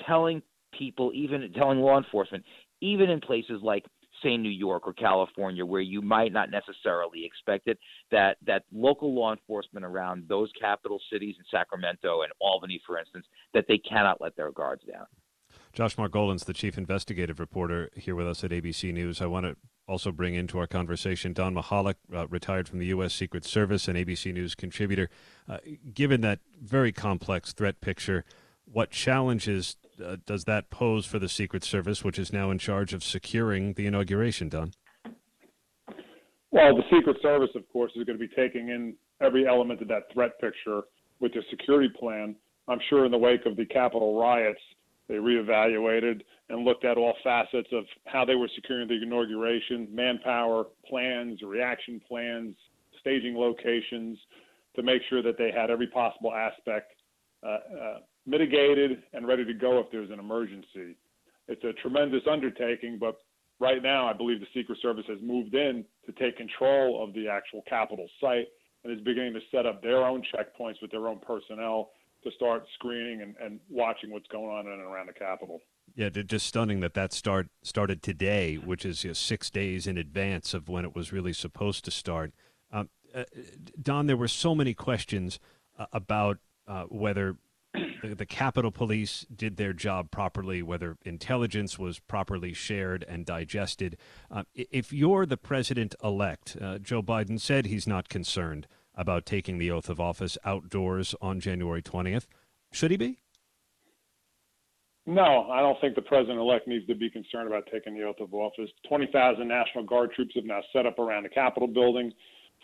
telling 0.05 0.41
people, 0.77 1.11
even 1.13 1.51
telling 1.53 1.79
law 1.79 1.97
enforcement, 1.97 2.43
even 2.81 3.09
in 3.09 3.21
places 3.21 3.61
like 3.61 3.85
say 4.23 4.35
New 4.35 4.49
York 4.49 4.85
or 4.85 4.93
California, 4.93 5.65
where 5.65 5.79
you 5.79 6.01
might 6.01 6.33
not 6.33 6.49
necessarily 6.49 7.23
expect 7.23 7.67
it, 7.67 7.77
that 8.11 8.37
that 8.45 8.63
local 8.73 9.13
law 9.13 9.31
enforcement 9.31 9.85
around 9.85 10.25
those 10.27 10.51
capital 10.59 10.99
cities 11.11 11.35
in 11.37 11.45
Sacramento 11.49 12.23
and 12.23 12.33
Albany, 12.41 12.81
for 12.85 12.97
instance, 12.99 13.25
that 13.53 13.65
they 13.67 13.77
cannot 13.77 14.19
let 14.19 14.35
their 14.35 14.51
guards 14.51 14.83
down. 14.91 15.05
Josh 15.73 15.95
Margolin's, 15.95 16.45
the 16.45 16.53
chief 16.53 16.77
investigative 16.77 17.39
reporter 17.39 17.89
here 17.95 18.15
with 18.15 18.27
us 18.27 18.43
at 18.43 18.51
ABC 18.51 18.93
News. 18.93 19.21
I 19.21 19.27
want 19.27 19.45
to 19.45 19.55
also 19.87 20.11
bring 20.11 20.35
into 20.35 20.59
our 20.59 20.67
conversation 20.67 21.33
Don 21.33 21.55
Mihalek, 21.55 21.95
uh, 22.13 22.27
retired 22.27 22.67
from 22.69 22.79
the 22.79 22.87
U.S. 22.87 23.13
Secret 23.13 23.43
Service 23.43 23.87
and 23.87 23.97
ABC 23.97 24.33
News 24.33 24.55
contributor. 24.55 25.09
Uh, 25.47 25.57
given 25.93 26.21
that 26.21 26.39
very 26.61 26.91
complex 26.91 27.53
threat 27.53 27.81
picture, 27.81 28.23
what 28.71 28.91
challenges 28.91 29.77
uh, 30.03 30.17
does 30.25 30.45
that 30.45 30.69
pose 30.69 31.05
for 31.05 31.17
the 31.19 31.29
Secret 31.29 31.63
Service, 31.63 32.03
which 32.03 32.19
is 32.19 32.31
now 32.31 32.51
in 32.51 32.59
charge 32.59 32.93
of 32.93 33.03
securing 33.03 33.73
the 33.73 33.87
inauguration, 33.87 34.47
Don? 34.47 34.73
Well, 36.51 36.75
the 36.75 36.83
Secret 36.91 37.17
Service, 37.21 37.49
of 37.55 37.67
course, 37.71 37.91
is 37.95 38.05
going 38.05 38.17
to 38.17 38.27
be 38.27 38.33
taking 38.35 38.69
in 38.69 38.95
every 39.21 39.47
element 39.47 39.81
of 39.81 39.87
that 39.89 40.11
threat 40.13 40.39
picture 40.39 40.81
with 41.19 41.33
their 41.33 41.43
security 41.49 41.89
plan. 41.99 42.35
I'm 42.67 42.79
sure 42.89 43.05
in 43.05 43.11
the 43.11 43.17
wake 43.17 43.45
of 43.45 43.55
the 43.55 43.65
Capitol 43.65 44.19
riots, 44.19 44.59
they 45.09 45.15
reevaluated 45.15 46.21
and 46.49 46.63
looked 46.63 46.85
at 46.85 46.97
all 46.97 47.15
facets 47.23 47.67
of 47.73 47.83
how 48.05 48.23
they 48.23 48.35
were 48.35 48.49
securing 48.55 48.87
the 48.87 49.01
inauguration, 49.01 49.87
manpower 49.91 50.67
plans, 50.87 51.41
reaction 51.41 51.99
plans, 52.07 52.55
staging 53.01 53.35
locations, 53.35 54.17
to 54.75 54.83
make 54.83 55.01
sure 55.09 55.23
that 55.23 55.37
they 55.37 55.51
had 55.51 55.71
every 55.71 55.87
possible 55.87 56.33
aspect 56.33 56.93
uh, 57.43 57.47
uh, 57.47 57.97
mitigated 58.27 59.01
and 59.13 59.27
ready 59.27 59.43
to 59.43 59.53
go 59.53 59.79
if 59.79 59.87
there's 59.91 60.11
an 60.11 60.19
emergency. 60.19 60.95
It's 61.47 61.63
a 61.63 61.73
tremendous 61.81 62.21
undertaking, 62.29 62.97
but 62.99 63.17
right 63.59 63.81
now 63.81 64.07
I 64.07 64.13
believe 64.13 64.39
the 64.39 64.47
Secret 64.53 64.77
Service 64.81 65.05
has 65.07 65.17
moved 65.23 65.55
in 65.55 65.83
to 66.05 66.11
take 66.11 66.37
control 66.37 67.03
of 67.03 67.13
the 67.15 67.27
actual 67.27 67.63
Capitol 67.67 68.07
site 68.21 68.47
and 68.83 68.93
is 68.93 69.03
beginning 69.03 69.33
to 69.33 69.39
set 69.51 69.65
up 69.65 69.81
their 69.81 70.05
own 70.05 70.21
checkpoints 70.33 70.81
with 70.81 70.91
their 70.91 71.07
own 71.07 71.19
personnel 71.19 71.89
to 72.23 72.31
start 72.31 72.65
screening 72.73 73.21
and, 73.21 73.35
and 73.41 73.59
watching 73.69 74.11
what's 74.11 74.27
going 74.27 74.49
on 74.49 74.67
in 74.67 74.73
and 74.73 74.81
around 74.81 75.07
the 75.07 75.13
Capitol. 75.13 75.61
Yeah, 75.95 76.09
just 76.09 76.45
stunning 76.45 76.81
that 76.81 76.93
that 76.93 77.13
start 77.13 77.47
started 77.63 78.03
today, 78.03 78.55
which 78.55 78.85
is 78.85 79.03
you 79.03 79.09
know, 79.09 79.13
six 79.13 79.49
days 79.49 79.87
in 79.87 79.97
advance 79.97 80.53
of 80.53 80.69
when 80.69 80.85
it 80.85 80.95
was 80.95 81.11
really 81.11 81.33
supposed 81.33 81.85
to 81.85 81.91
start. 81.91 82.31
Um, 82.71 82.89
uh, 83.13 83.23
Don, 83.81 84.07
there 84.07 84.17
were 84.17 84.27
so 84.27 84.53
many 84.53 84.73
questions 84.73 85.39
uh, 85.77 85.85
about 85.91 86.37
uh, 86.67 86.83
whether 86.83 87.37
the, 87.73 88.15
the 88.15 88.25
Capitol 88.25 88.71
Police 88.71 89.25
did 89.33 89.57
their 89.57 89.73
job 89.73 90.11
properly, 90.11 90.61
whether 90.61 90.97
intelligence 91.05 91.79
was 91.79 91.99
properly 91.99 92.53
shared 92.53 93.03
and 93.07 93.25
digested. 93.25 93.97
Uh, 94.29 94.43
if 94.53 94.93
you're 94.93 95.25
the 95.25 95.37
president 95.37 95.95
elect, 96.03 96.57
uh, 96.61 96.77
Joe 96.77 97.01
Biden 97.01 97.39
said 97.39 97.65
he's 97.65 97.87
not 97.87 98.09
concerned 98.09 98.67
about 98.99 99.25
taking 99.25 99.57
the 99.57 99.71
oath 99.71 99.89
of 99.89 99.99
office 99.99 100.37
outdoors 100.43 101.15
on 101.21 101.39
January 101.39 101.81
20th. 101.81 102.27
Should 102.73 102.91
he 102.91 102.97
be? 102.97 103.19
No, 105.05 105.49
I 105.49 105.61
don't 105.61 105.79
think 105.81 105.95
the 105.95 106.03
president 106.03 106.37
elect 106.37 106.67
needs 106.67 106.85
to 106.87 106.93
be 106.93 107.09
concerned 107.09 107.47
about 107.47 107.63
taking 107.71 107.97
the 107.97 108.03
oath 108.03 108.19
of 108.19 108.33
office. 108.33 108.69
20,000 108.87 109.47
National 109.47 109.85
Guard 109.85 110.11
troops 110.11 110.35
have 110.35 110.43
now 110.43 110.59
set 110.73 110.85
up 110.85 110.99
around 110.99 111.23
the 111.23 111.29
Capitol 111.29 111.67
building. 111.67 112.11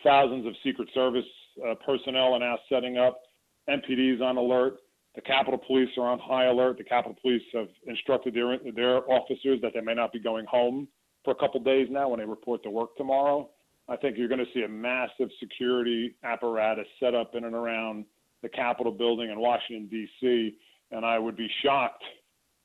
Thousands 0.03 0.45
of 0.45 0.53
Secret 0.61 0.89
Service 0.93 1.25
uh, 1.65 1.73
personnel 1.85 2.33
are 2.33 2.39
now 2.39 2.59
setting 2.69 2.97
up. 2.97 3.21
MPD's 3.69 4.21
on 4.21 4.37
alert. 4.37 4.75
The 5.15 5.21
Capitol 5.21 5.59
Police 5.65 5.89
are 5.97 6.07
on 6.07 6.19
high 6.19 6.45
alert. 6.45 6.77
The 6.77 6.83
Capitol 6.83 7.15
Police 7.21 7.41
have 7.53 7.69
instructed 7.87 8.33
their 8.33 8.59
their 8.75 9.09
officers 9.09 9.61
that 9.61 9.71
they 9.73 9.79
may 9.79 9.93
not 9.93 10.11
be 10.11 10.19
going 10.19 10.45
home 10.45 10.89
for 11.23 11.31
a 11.31 11.35
couple 11.35 11.61
days 11.61 11.87
now 11.89 12.09
when 12.09 12.19
they 12.19 12.25
report 12.25 12.61
to 12.63 12.69
work 12.69 12.95
tomorrow. 12.97 13.49
I 13.87 13.95
think 13.95 14.17
you're 14.17 14.27
going 14.27 14.39
to 14.39 14.51
see 14.53 14.63
a 14.63 14.67
massive 14.67 15.29
security 15.39 16.15
apparatus 16.23 16.87
set 16.99 17.13
up 17.13 17.35
in 17.35 17.43
and 17.43 17.53
around 17.53 18.05
the 18.41 18.49
Capitol 18.49 18.91
building 18.91 19.29
in 19.29 19.39
Washington 19.39 19.87
D.C. 19.87 20.57
And 20.91 21.05
I 21.05 21.19
would 21.19 21.35
be 21.35 21.47
shocked 21.63 22.03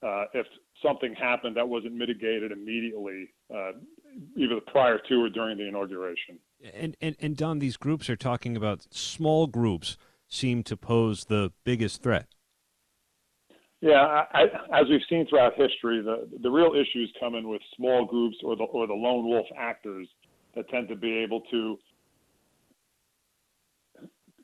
uh, 0.03 0.25
if 0.33 0.47
something 0.83 1.15
happened 1.15 1.57
that 1.57 1.69
wasn't 1.69 1.95
mitigated 1.95 2.53
immediately, 2.53 3.29
uh, 3.55 3.73
either 4.37 4.61
prior 4.67 4.99
to 5.09 5.23
or 5.23 5.29
during 5.29 5.59
the 5.59 5.69
inauguration. 5.69 6.39
And, 6.75 6.97
and 7.01 7.17
and 7.21 7.37
Don, 7.37 7.59
these 7.59 7.77
groups 7.77 8.09
are 8.09 8.17
talking 8.17 8.57
about 8.57 8.87
small 8.91 9.47
groups 9.47 9.97
seem 10.29 10.63
to 10.65 10.77
pose 10.77 11.27
the 11.27 11.53
biggest 11.65 12.03
threat. 12.03 12.27
Yeah, 13.83 14.25
I, 14.33 14.43
as 14.75 14.87
we've 14.91 15.01
seen 15.09 15.27
throughout 15.27 15.55
history, 15.57 16.03
the 16.03 16.29
the 16.43 16.51
real 16.51 16.73
issues 16.75 17.13
come 17.19 17.35
in 17.35 17.49
with 17.49 17.63
small 17.77 18.05
groups 18.05 18.37
or 18.45 18.57
the 18.57 18.65
or 18.65 18.87
the 18.87 18.95
lone 18.95 19.27
wolf 19.27 19.47
actors 19.57 20.07
that 20.55 20.69
tend 20.69 20.89
to 20.89 20.97
be 20.97 21.19
able 21.19 21.41
to 21.51 21.79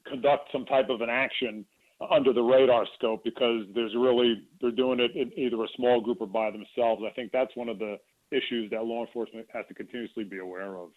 conduct 0.07 0.51
some 0.53 0.65
type 0.65 0.89
of 0.89 1.01
an 1.01 1.11
action 1.11 1.65
under 2.11 2.33
the 2.33 2.43
radar 2.43 2.87
scope 2.97 3.25
because 3.25 3.65
there's 3.75 3.95
really 3.97 4.43
they're 4.61 4.71
doing 4.71 5.01
it 5.01 5.17
in 5.17 5.33
either 5.37 5.63
a 5.63 5.69
small 5.77 6.01
group 6.01 6.21
or 6.21 6.27
by 6.27 6.51
themselves. 6.51 7.03
I 7.07 7.13
think 7.15 7.33
that's 7.33 7.55
one 7.57 7.69
of 7.69 7.79
the 7.79 7.97
issues 8.31 8.71
that 8.71 8.85
law 8.85 9.05
enforcement 9.05 9.47
has 9.53 9.65
to 9.69 9.75
continuously 9.75 10.25
be 10.25 10.39
aware 10.39 10.77
of. 10.77 10.91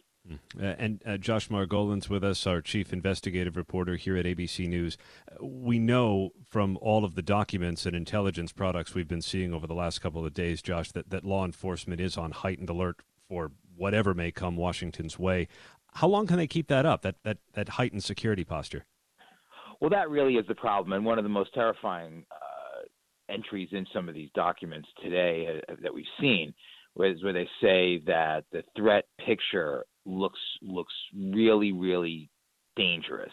Uh, 0.59 0.63
and 0.77 1.01
uh, 1.05 1.17
Josh 1.17 1.47
Margolin's 1.47 2.09
with 2.09 2.23
us, 2.23 2.45
our 2.45 2.61
chief 2.61 2.91
investigative 2.91 3.55
reporter 3.55 3.95
here 3.95 4.17
at 4.17 4.25
ABC 4.25 4.67
News. 4.67 4.97
We 5.41 5.79
know 5.79 6.31
from 6.47 6.77
all 6.81 7.05
of 7.05 7.15
the 7.15 7.21
documents 7.21 7.85
and 7.85 7.95
intelligence 7.95 8.51
products 8.51 8.93
we've 8.93 9.07
been 9.07 9.21
seeing 9.21 9.53
over 9.53 9.65
the 9.65 9.73
last 9.73 9.99
couple 9.99 10.25
of 10.25 10.33
days, 10.33 10.61
Josh, 10.61 10.91
that, 10.91 11.09
that 11.09 11.23
law 11.23 11.45
enforcement 11.45 12.01
is 12.01 12.17
on 12.17 12.31
heightened 12.31 12.69
alert 12.69 12.97
for 13.27 13.51
whatever 13.79 14.13
may 14.13 14.31
come 14.31 14.55
Washington's 14.55 15.17
way. 15.17 15.47
How 15.93 16.07
long 16.07 16.27
can 16.27 16.37
they 16.37 16.47
keep 16.47 16.67
that 16.67 16.85
up, 16.85 17.01
that, 17.01 17.15
that, 17.23 17.37
that 17.53 17.69
heightened 17.69 18.03
security 18.03 18.43
posture? 18.43 18.85
Well, 19.81 19.89
that 19.89 20.09
really 20.09 20.35
is 20.35 20.45
the 20.47 20.55
problem. 20.55 20.93
And 20.93 21.05
one 21.05 21.17
of 21.17 21.23
the 21.23 21.29
most 21.29 21.53
terrifying 21.53 22.25
uh, 22.31 23.33
entries 23.33 23.69
in 23.71 23.85
some 23.93 24.09
of 24.09 24.15
these 24.15 24.29
documents 24.35 24.87
today 25.01 25.61
uh, 25.67 25.75
that 25.81 25.93
we've 25.93 26.05
seen 26.19 26.53
was 26.95 27.23
where 27.23 27.33
they 27.33 27.47
say 27.61 28.01
that 28.05 28.43
the 28.51 28.63
threat 28.75 29.05
picture 29.25 29.85
looks 30.05 30.39
looks 30.61 30.93
really 31.15 31.71
really 31.71 32.29
dangerous 32.75 33.31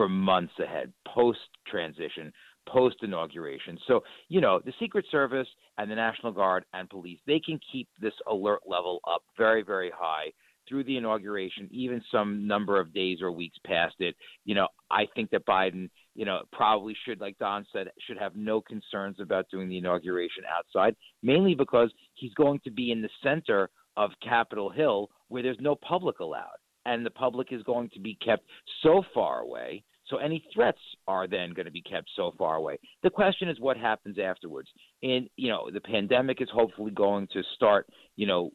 for 0.00 0.08
months 0.08 0.54
ahead 0.58 0.90
post 1.06 1.38
transition 1.66 2.32
post 2.66 2.96
inauguration 3.02 3.76
so 3.86 4.00
you 4.30 4.40
know 4.40 4.58
the 4.64 4.72
secret 4.80 5.04
service 5.10 5.46
and 5.76 5.90
the 5.90 5.94
national 5.94 6.32
guard 6.32 6.64
and 6.72 6.88
police 6.88 7.18
they 7.26 7.38
can 7.38 7.60
keep 7.70 7.86
this 8.00 8.14
alert 8.26 8.60
level 8.66 9.00
up 9.06 9.20
very 9.36 9.62
very 9.62 9.92
high 9.94 10.32
through 10.66 10.82
the 10.84 10.96
inauguration 10.96 11.68
even 11.70 12.02
some 12.10 12.46
number 12.46 12.80
of 12.80 12.94
days 12.94 13.18
or 13.20 13.30
weeks 13.30 13.58
past 13.66 13.96
it 13.98 14.16
you 14.46 14.54
know 14.54 14.66
i 14.90 15.04
think 15.14 15.28
that 15.28 15.44
biden 15.44 15.90
you 16.14 16.24
know 16.24 16.40
probably 16.50 16.96
should 17.04 17.20
like 17.20 17.36
don 17.36 17.66
said 17.70 17.88
should 18.06 18.16
have 18.16 18.34
no 18.34 18.58
concerns 18.58 19.20
about 19.20 19.50
doing 19.50 19.68
the 19.68 19.76
inauguration 19.76 20.44
outside 20.56 20.96
mainly 21.22 21.54
because 21.54 21.90
he's 22.14 22.32
going 22.34 22.58
to 22.64 22.70
be 22.70 22.90
in 22.90 23.02
the 23.02 23.10
center 23.22 23.68
of 23.98 24.10
capitol 24.22 24.70
hill 24.70 25.10
where 25.28 25.42
there's 25.42 25.58
no 25.60 25.74
public 25.74 26.20
allowed, 26.20 26.58
and 26.86 27.04
the 27.04 27.10
public 27.10 27.48
is 27.52 27.62
going 27.62 27.88
to 27.90 28.00
be 28.00 28.18
kept 28.24 28.44
so 28.82 29.02
far 29.14 29.40
away. 29.40 29.82
So 30.10 30.18
any 30.18 30.44
threats 30.52 30.80
are 31.06 31.26
then 31.26 31.52
going 31.54 31.66
to 31.66 31.72
be 31.72 31.82
kept 31.82 32.10
so 32.16 32.34
far 32.36 32.56
away. 32.56 32.78
The 33.02 33.10
question 33.10 33.48
is 33.48 33.60
what 33.60 33.76
happens 33.76 34.18
afterwards. 34.18 34.68
And 35.02 35.28
you 35.36 35.48
know, 35.48 35.70
the 35.72 35.80
pandemic 35.80 36.42
is 36.42 36.48
hopefully 36.52 36.90
going 36.90 37.28
to 37.32 37.42
start, 37.54 37.86
you 38.16 38.26
know, 38.26 38.50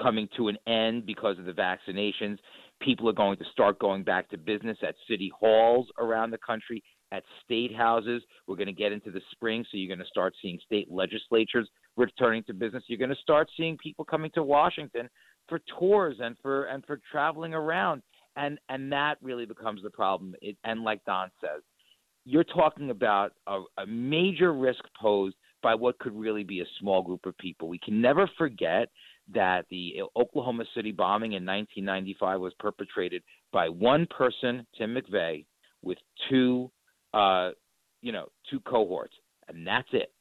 coming 0.00 0.28
to 0.36 0.48
an 0.48 0.58
end 0.66 1.06
because 1.06 1.38
of 1.38 1.44
the 1.46 1.52
vaccinations. 1.52 2.38
People 2.80 3.08
are 3.08 3.14
going 3.14 3.38
to 3.38 3.44
start 3.52 3.78
going 3.78 4.02
back 4.02 4.28
to 4.30 4.38
business 4.38 4.76
at 4.86 4.94
city 5.08 5.32
halls 5.38 5.86
around 5.98 6.30
the 6.30 6.38
country, 6.38 6.82
at 7.12 7.22
state 7.44 7.74
houses. 7.74 8.22
We're 8.46 8.56
going 8.56 8.66
to 8.66 8.72
get 8.72 8.92
into 8.92 9.10
the 9.10 9.20
spring, 9.30 9.64
so 9.70 9.76
you're 9.76 9.94
going 9.94 10.04
to 10.04 10.10
start 10.10 10.34
seeing 10.42 10.58
state 10.64 10.90
legislatures 10.90 11.68
returning 11.96 12.42
to 12.44 12.54
business. 12.54 12.82
You're 12.88 12.98
going 12.98 13.10
to 13.10 13.16
start 13.22 13.48
seeing 13.56 13.78
people 13.78 14.04
coming 14.04 14.30
to 14.34 14.42
Washington 14.42 15.08
for 15.48 15.60
tours 15.78 16.16
and 16.20 16.36
for 16.42 16.64
and 16.64 16.84
for 16.84 17.00
traveling 17.10 17.54
around, 17.54 18.02
and 18.36 18.58
and 18.68 18.92
that 18.92 19.16
really 19.22 19.46
becomes 19.46 19.82
the 19.82 19.90
problem. 19.90 20.34
It, 20.42 20.56
and 20.64 20.82
like 20.82 21.04
Don 21.04 21.30
says, 21.40 21.62
you're 22.24 22.44
talking 22.44 22.90
about 22.90 23.32
a, 23.46 23.62
a 23.78 23.86
major 23.86 24.52
risk 24.52 24.82
posed 25.00 25.36
by 25.62 25.74
what 25.74 25.98
could 25.98 26.14
really 26.14 26.44
be 26.44 26.60
a 26.60 26.66
small 26.80 27.02
group 27.02 27.26
of 27.26 27.36
people. 27.38 27.68
We 27.68 27.78
can 27.78 28.00
never 28.00 28.28
forget 28.38 28.88
that 29.32 29.64
the 29.70 30.02
Oklahoma 30.16 30.64
City 30.74 30.92
bombing 30.92 31.32
in 31.32 31.46
1995 31.46 32.40
was 32.40 32.52
perpetrated 32.58 33.22
by 33.52 33.68
one 33.68 34.06
person, 34.06 34.66
Tim 34.76 34.94
McVeigh, 34.94 35.46
with 35.82 35.98
two, 36.28 36.70
uh, 37.14 37.50
you 38.02 38.12
know, 38.12 38.28
two 38.50 38.60
cohorts, 38.60 39.14
and 39.48 39.66
that's 39.66 39.88
it. 39.92 40.12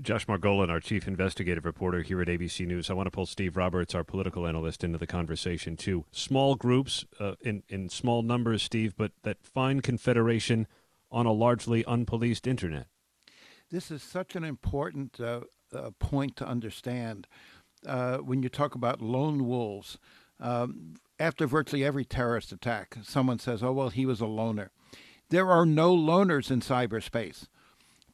Josh 0.00 0.26
Margolin, 0.26 0.70
our 0.70 0.80
chief 0.80 1.08
investigative 1.08 1.64
reporter 1.64 2.02
here 2.02 2.20
at 2.20 2.28
ABC 2.28 2.66
News. 2.66 2.90
I 2.90 2.94
want 2.94 3.06
to 3.06 3.10
pull 3.10 3.26
Steve 3.26 3.56
Roberts, 3.56 3.94
our 3.94 4.04
political 4.04 4.46
analyst, 4.46 4.84
into 4.84 4.98
the 4.98 5.06
conversation 5.06 5.76
too. 5.76 6.04
Small 6.12 6.54
groups 6.54 7.04
uh, 7.18 7.34
in 7.40 7.62
in 7.68 7.88
small 7.88 8.22
numbers, 8.22 8.62
Steve, 8.62 8.94
but 8.96 9.12
that 9.22 9.38
fine 9.42 9.80
confederation 9.80 10.66
on 11.10 11.26
a 11.26 11.32
largely 11.32 11.82
unpoliced 11.84 12.46
internet. 12.46 12.86
This 13.70 13.90
is 13.90 14.02
such 14.02 14.36
an 14.36 14.44
important 14.44 15.20
uh, 15.20 15.40
uh, 15.72 15.90
point 15.98 16.36
to 16.36 16.46
understand 16.46 17.26
uh, 17.86 18.18
when 18.18 18.42
you 18.42 18.48
talk 18.48 18.74
about 18.74 19.00
lone 19.00 19.46
wolves. 19.46 19.98
Um, 20.38 20.94
after 21.18 21.46
virtually 21.46 21.84
every 21.84 22.04
terrorist 22.04 22.50
attack, 22.50 22.96
someone 23.02 23.38
says, 23.38 23.62
oh, 23.62 23.72
well, 23.72 23.90
he 23.90 24.06
was 24.06 24.20
a 24.20 24.26
loner. 24.26 24.70
There 25.28 25.50
are 25.50 25.66
no 25.66 25.94
loners 25.94 26.50
in 26.50 26.60
cyberspace. 26.60 27.46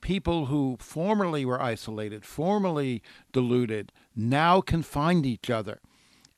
People 0.00 0.46
who 0.46 0.76
formerly 0.80 1.44
were 1.44 1.60
isolated, 1.60 2.24
formerly 2.24 3.02
deluded, 3.32 3.92
now 4.14 4.60
can 4.60 4.82
find 4.82 5.26
each 5.26 5.50
other. 5.50 5.80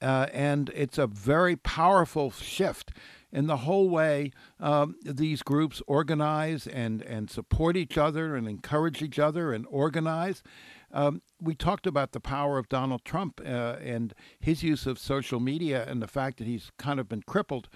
Uh, 0.00 0.26
and 0.32 0.70
it's 0.74 0.98
a 0.98 1.06
very 1.06 1.56
powerful 1.56 2.30
shift 2.30 2.92
in 3.32 3.46
the 3.46 3.58
whole 3.58 3.88
way 3.88 4.32
um, 4.58 4.96
these 5.02 5.42
groups 5.42 5.82
organize 5.86 6.66
and, 6.66 7.02
and 7.02 7.30
support 7.30 7.76
each 7.76 7.98
other 7.98 8.34
and 8.34 8.48
encourage 8.48 9.02
each 9.02 9.18
other 9.18 9.52
and 9.52 9.66
organize. 9.68 10.42
Um, 10.92 11.20
we 11.40 11.54
talked 11.54 11.86
about 11.86 12.12
the 12.12 12.20
power 12.20 12.58
of 12.58 12.68
Donald 12.68 13.04
Trump 13.04 13.40
uh, 13.44 13.76
and 13.82 14.14
his 14.40 14.62
use 14.62 14.86
of 14.86 14.98
social 14.98 15.40
media 15.40 15.84
and 15.86 16.00
the 16.00 16.08
fact 16.08 16.38
that 16.38 16.46
he's 16.46 16.70
kind 16.78 16.98
of 16.98 17.08
been 17.08 17.22
crippled 17.22 17.68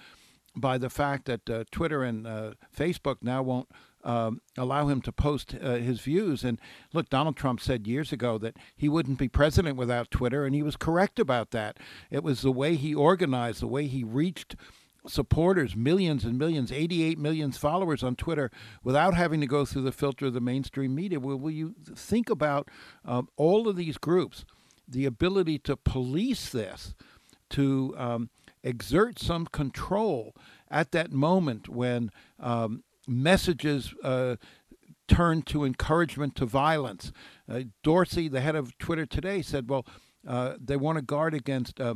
by 0.55 0.77
the 0.77 0.89
fact 0.89 1.25
that 1.25 1.49
uh, 1.49 1.63
Twitter 1.71 2.03
and 2.03 2.25
uh, 2.25 2.53
Facebook 2.75 3.17
now 3.21 3.43
won't 3.43 3.69
um, 4.03 4.41
allow 4.57 4.87
him 4.87 5.01
to 5.01 5.11
post 5.11 5.55
uh, 5.61 5.75
his 5.75 6.01
views. 6.01 6.43
And 6.43 6.59
look, 6.93 7.09
Donald 7.09 7.35
Trump 7.35 7.59
said 7.59 7.87
years 7.87 8.11
ago 8.11 8.37
that 8.39 8.57
he 8.75 8.89
wouldn't 8.89 9.17
be 9.17 9.27
president 9.27 9.77
without 9.77 10.11
Twitter, 10.11 10.45
and 10.45 10.53
he 10.53 10.63
was 10.63 10.75
correct 10.75 11.19
about 11.19 11.51
that. 11.51 11.77
It 12.11 12.23
was 12.23 12.41
the 12.41 12.51
way 12.51 12.75
he 12.75 12.93
organized, 12.93 13.61
the 13.61 13.67
way 13.67 13.87
he 13.87 14.03
reached 14.03 14.55
supporters, 15.07 15.75
millions 15.75 16.23
and 16.23 16.37
millions, 16.37 16.71
88 16.71 17.17
million 17.17 17.51
followers 17.51 18.03
on 18.03 18.15
Twitter 18.15 18.49
without 18.83 19.13
having 19.13 19.41
to 19.41 19.47
go 19.47 19.65
through 19.65 19.81
the 19.81 19.91
filter 19.91 20.27
of 20.27 20.33
the 20.33 20.41
mainstream 20.41 20.95
media. 20.95 21.19
Will, 21.19 21.37
will 21.37 21.51
you 21.51 21.75
think 21.95 22.29
about 22.29 22.69
um, 23.05 23.27
all 23.35 23.67
of 23.67 23.75
these 23.75 23.97
groups, 23.97 24.45
the 24.87 25.05
ability 25.05 25.59
to 25.59 25.75
police 25.75 26.49
this, 26.49 26.93
to 27.49 27.93
um, 27.97 28.29
exert 28.63 29.19
some 29.19 29.45
control 29.45 30.35
at 30.71 30.91
that 30.91 31.11
moment 31.11 31.69
when 31.69 32.09
um, 32.39 32.83
messages 33.07 33.93
uh, 34.03 34.35
turn 35.07 35.41
to 35.43 35.63
encouragement 35.63 36.35
to 36.35 36.45
violence? 36.45 37.11
Uh, 37.49 37.61
Dorsey, 37.83 38.27
the 38.27 38.41
head 38.41 38.55
of 38.55 38.77
Twitter 38.77 39.05
today, 39.05 39.41
said, 39.41 39.69
well, 39.69 39.85
uh, 40.27 40.55
they 40.59 40.77
want 40.77 40.97
to 40.97 41.01
guard 41.03 41.33
against 41.33 41.79
uh, 41.81 41.95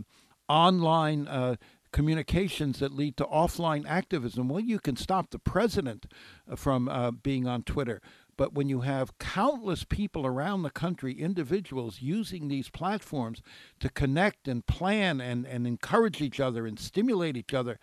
online 0.50 1.28
uh, 1.28 1.56
communications 1.92 2.80
that 2.80 2.94
lead 2.94 3.18
to 3.18 3.26
offline 3.26 3.88
activism. 3.88 4.50
Well, 4.50 4.60
you 4.60 4.80
can 4.80 4.96
stop 4.96 5.30
the 5.30 5.40
president 5.40 6.06
uh, 6.50 6.56
from 6.56 6.90
uh, 6.90 7.12
being 7.12 7.48
on 7.48 7.64
Twitter. 7.64 8.02
But 8.38 8.54
when 8.54 8.70
you 8.70 8.82
have 8.82 9.18
countless 9.18 9.84
people 9.84 10.26
around 10.26 10.62
the 10.62 10.70
country, 10.70 11.14
individuals 11.14 12.02
using 12.02 12.48
these 12.48 12.70
platforms 12.70 13.42
to 13.80 13.90
connect 13.90 14.48
and 14.48 14.66
plan 14.66 15.20
and, 15.20 15.46
and 15.46 15.66
encourage 15.66 16.22
each 16.22 16.40
other 16.40 16.68
and 16.68 16.80
stimulate 16.80 17.36
each 17.36 17.54
other, 17.54 17.80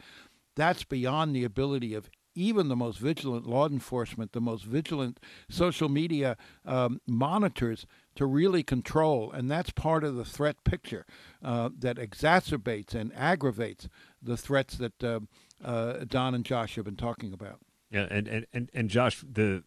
that's 0.55 0.85
beyond 0.85 1.35
the 1.35 1.43
ability 1.43 1.93
of 1.95 2.09
even 2.35 2.69
the 2.69 2.77
most 2.77 2.99
vigilant 2.99 3.47
law 3.47 3.69
enforcement, 3.69 4.33
the 4.33 4.41
most 4.41 4.65
vigilant 4.65 5.21
social 5.49 5.89
media 5.89 6.37
um, 6.65 7.01
monitors 7.07 7.87
to 8.17 8.27
really 8.27 8.63
control. 8.63 9.31
And 9.33 9.51
that's 9.51 9.71
part 9.71 10.05
of 10.05 10.17
the 10.17 10.25
threat 10.25 10.63
picture 10.65 11.07
uh, 11.43 11.71
that 11.79 11.97
exacerbates 11.97 12.95
and 12.95 13.13
aggravates 13.15 13.89
the 14.23 14.37
threats 14.37 14.77
that 14.79 15.03
uh, 15.03 15.21
uh, 15.65 16.05
Don 16.07 16.35
and 16.35 16.45
Josh 16.45 16.77
have 16.77 16.85
been 16.85 16.97
talking 16.97 17.33
about. 17.33 17.61
Yeah, 17.91 18.07
and, 18.11 18.47
and, 18.53 18.71
and, 18.75 18.91
Josh, 18.91 19.25
the 19.31 19.63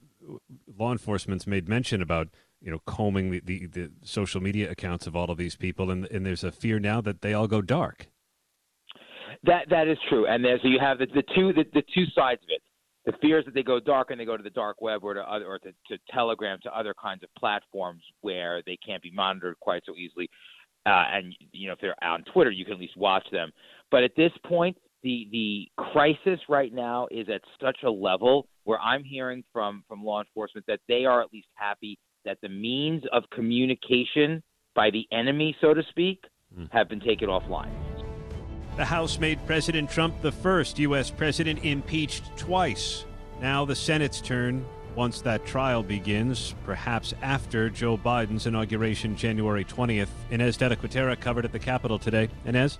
law 0.77 0.91
enforcement's 0.91 1.47
made 1.47 1.69
mention 1.69 2.01
about 2.01 2.27
you 2.61 2.69
know 2.69 2.79
combing 2.85 3.31
the, 3.31 3.39
the, 3.39 3.65
the 3.67 3.91
social 4.03 4.41
media 4.41 4.69
accounts 4.69 5.07
of 5.07 5.15
all 5.15 5.31
of 5.31 5.37
these 5.37 5.55
people, 5.55 5.89
and, 5.89 6.05
and 6.07 6.25
there's 6.25 6.43
a 6.43 6.51
fear 6.51 6.79
now 6.79 6.99
that 7.01 7.21
they 7.21 7.33
all 7.33 7.47
go 7.47 7.61
dark. 7.61 8.07
That 9.43 9.69
that 9.69 9.87
is 9.87 9.97
true, 10.09 10.25
and 10.27 10.43
there's 10.43 10.61
you 10.63 10.79
have 10.79 10.99
the, 10.99 11.07
the 11.07 11.23
two 11.35 11.53
the, 11.53 11.65
the 11.73 11.83
two 11.93 12.05
sides 12.15 12.41
of 12.43 12.49
it 12.49 12.61
the 13.07 13.13
fears 13.21 13.45
that 13.45 13.53
they 13.53 13.63
go 13.63 13.79
dark 13.79 14.11
and 14.11 14.19
they 14.19 14.25
go 14.25 14.35
to 14.35 14.43
the 14.43 14.49
dark 14.49 14.81
web 14.81 15.01
or 15.01 15.13
to 15.13 15.21
other 15.21 15.45
or 15.45 15.57
to, 15.59 15.71
to 15.87 15.97
Telegram 16.11 16.59
to 16.61 16.77
other 16.77 16.93
kinds 17.01 17.23
of 17.23 17.29
platforms 17.39 18.03
where 18.19 18.61
they 18.65 18.77
can't 18.85 19.01
be 19.01 19.09
monitored 19.11 19.57
quite 19.61 19.81
so 19.85 19.95
easily. 19.95 20.29
Uh, 20.85 21.05
and 21.13 21.33
you 21.53 21.67
know, 21.67 21.73
if 21.73 21.79
they're 21.79 21.95
on 22.03 22.23
Twitter, 22.33 22.51
you 22.51 22.65
can 22.65 22.73
at 22.73 22.79
least 22.79 22.97
watch 22.97 23.25
them. 23.31 23.51
But 23.91 24.03
at 24.03 24.11
this 24.17 24.31
point, 24.45 24.77
the 25.03 25.27
the 25.31 25.69
crisis 25.81 26.39
right 26.49 26.73
now 26.73 27.07
is 27.09 27.27
at 27.33 27.41
such 27.63 27.77
a 27.85 27.89
level 27.89 28.47
where 28.65 28.79
I'm 28.79 29.05
hearing 29.05 29.43
from 29.53 29.83
from 29.87 30.03
law 30.03 30.19
enforcement 30.21 30.65
that 30.67 30.81
they 30.89 31.05
are 31.05 31.21
at 31.21 31.31
least 31.31 31.47
happy 31.55 31.97
that 32.25 32.37
the 32.41 32.49
means 32.49 33.03
of 33.13 33.23
communication 33.33 34.43
by 34.75 34.89
the 34.89 35.07
enemy, 35.13 35.55
so 35.61 35.73
to 35.73 35.81
speak, 35.89 36.25
mm. 36.57 36.69
have 36.73 36.89
been 36.89 36.99
taken 36.99 37.29
offline. 37.29 37.86
The 38.77 38.85
House 38.85 39.17
made 39.17 39.43
President 39.47 39.89
Trump 39.89 40.21
the 40.21 40.31
first 40.31 40.77
U.S. 40.77 41.09
president 41.09 41.65
impeached 41.65 42.37
twice. 42.37 43.05
Now 43.41 43.65
the 43.65 43.75
Senate's 43.75 44.21
turn 44.21 44.63
once 44.93 45.19
that 45.21 45.47
trial 45.47 45.81
begins, 45.81 46.53
perhaps 46.63 47.15
after 47.23 47.71
Joe 47.71 47.97
Biden's 47.97 48.45
inauguration 48.45 49.15
January 49.15 49.65
20th. 49.65 50.09
Inez 50.29 50.57
de 50.57 50.69
la 50.69 50.75
Cuetara 50.75 51.19
covered 51.19 51.43
at 51.43 51.51
the 51.51 51.57
Capitol 51.57 51.97
today. 51.97 52.29
Inez? 52.45 52.77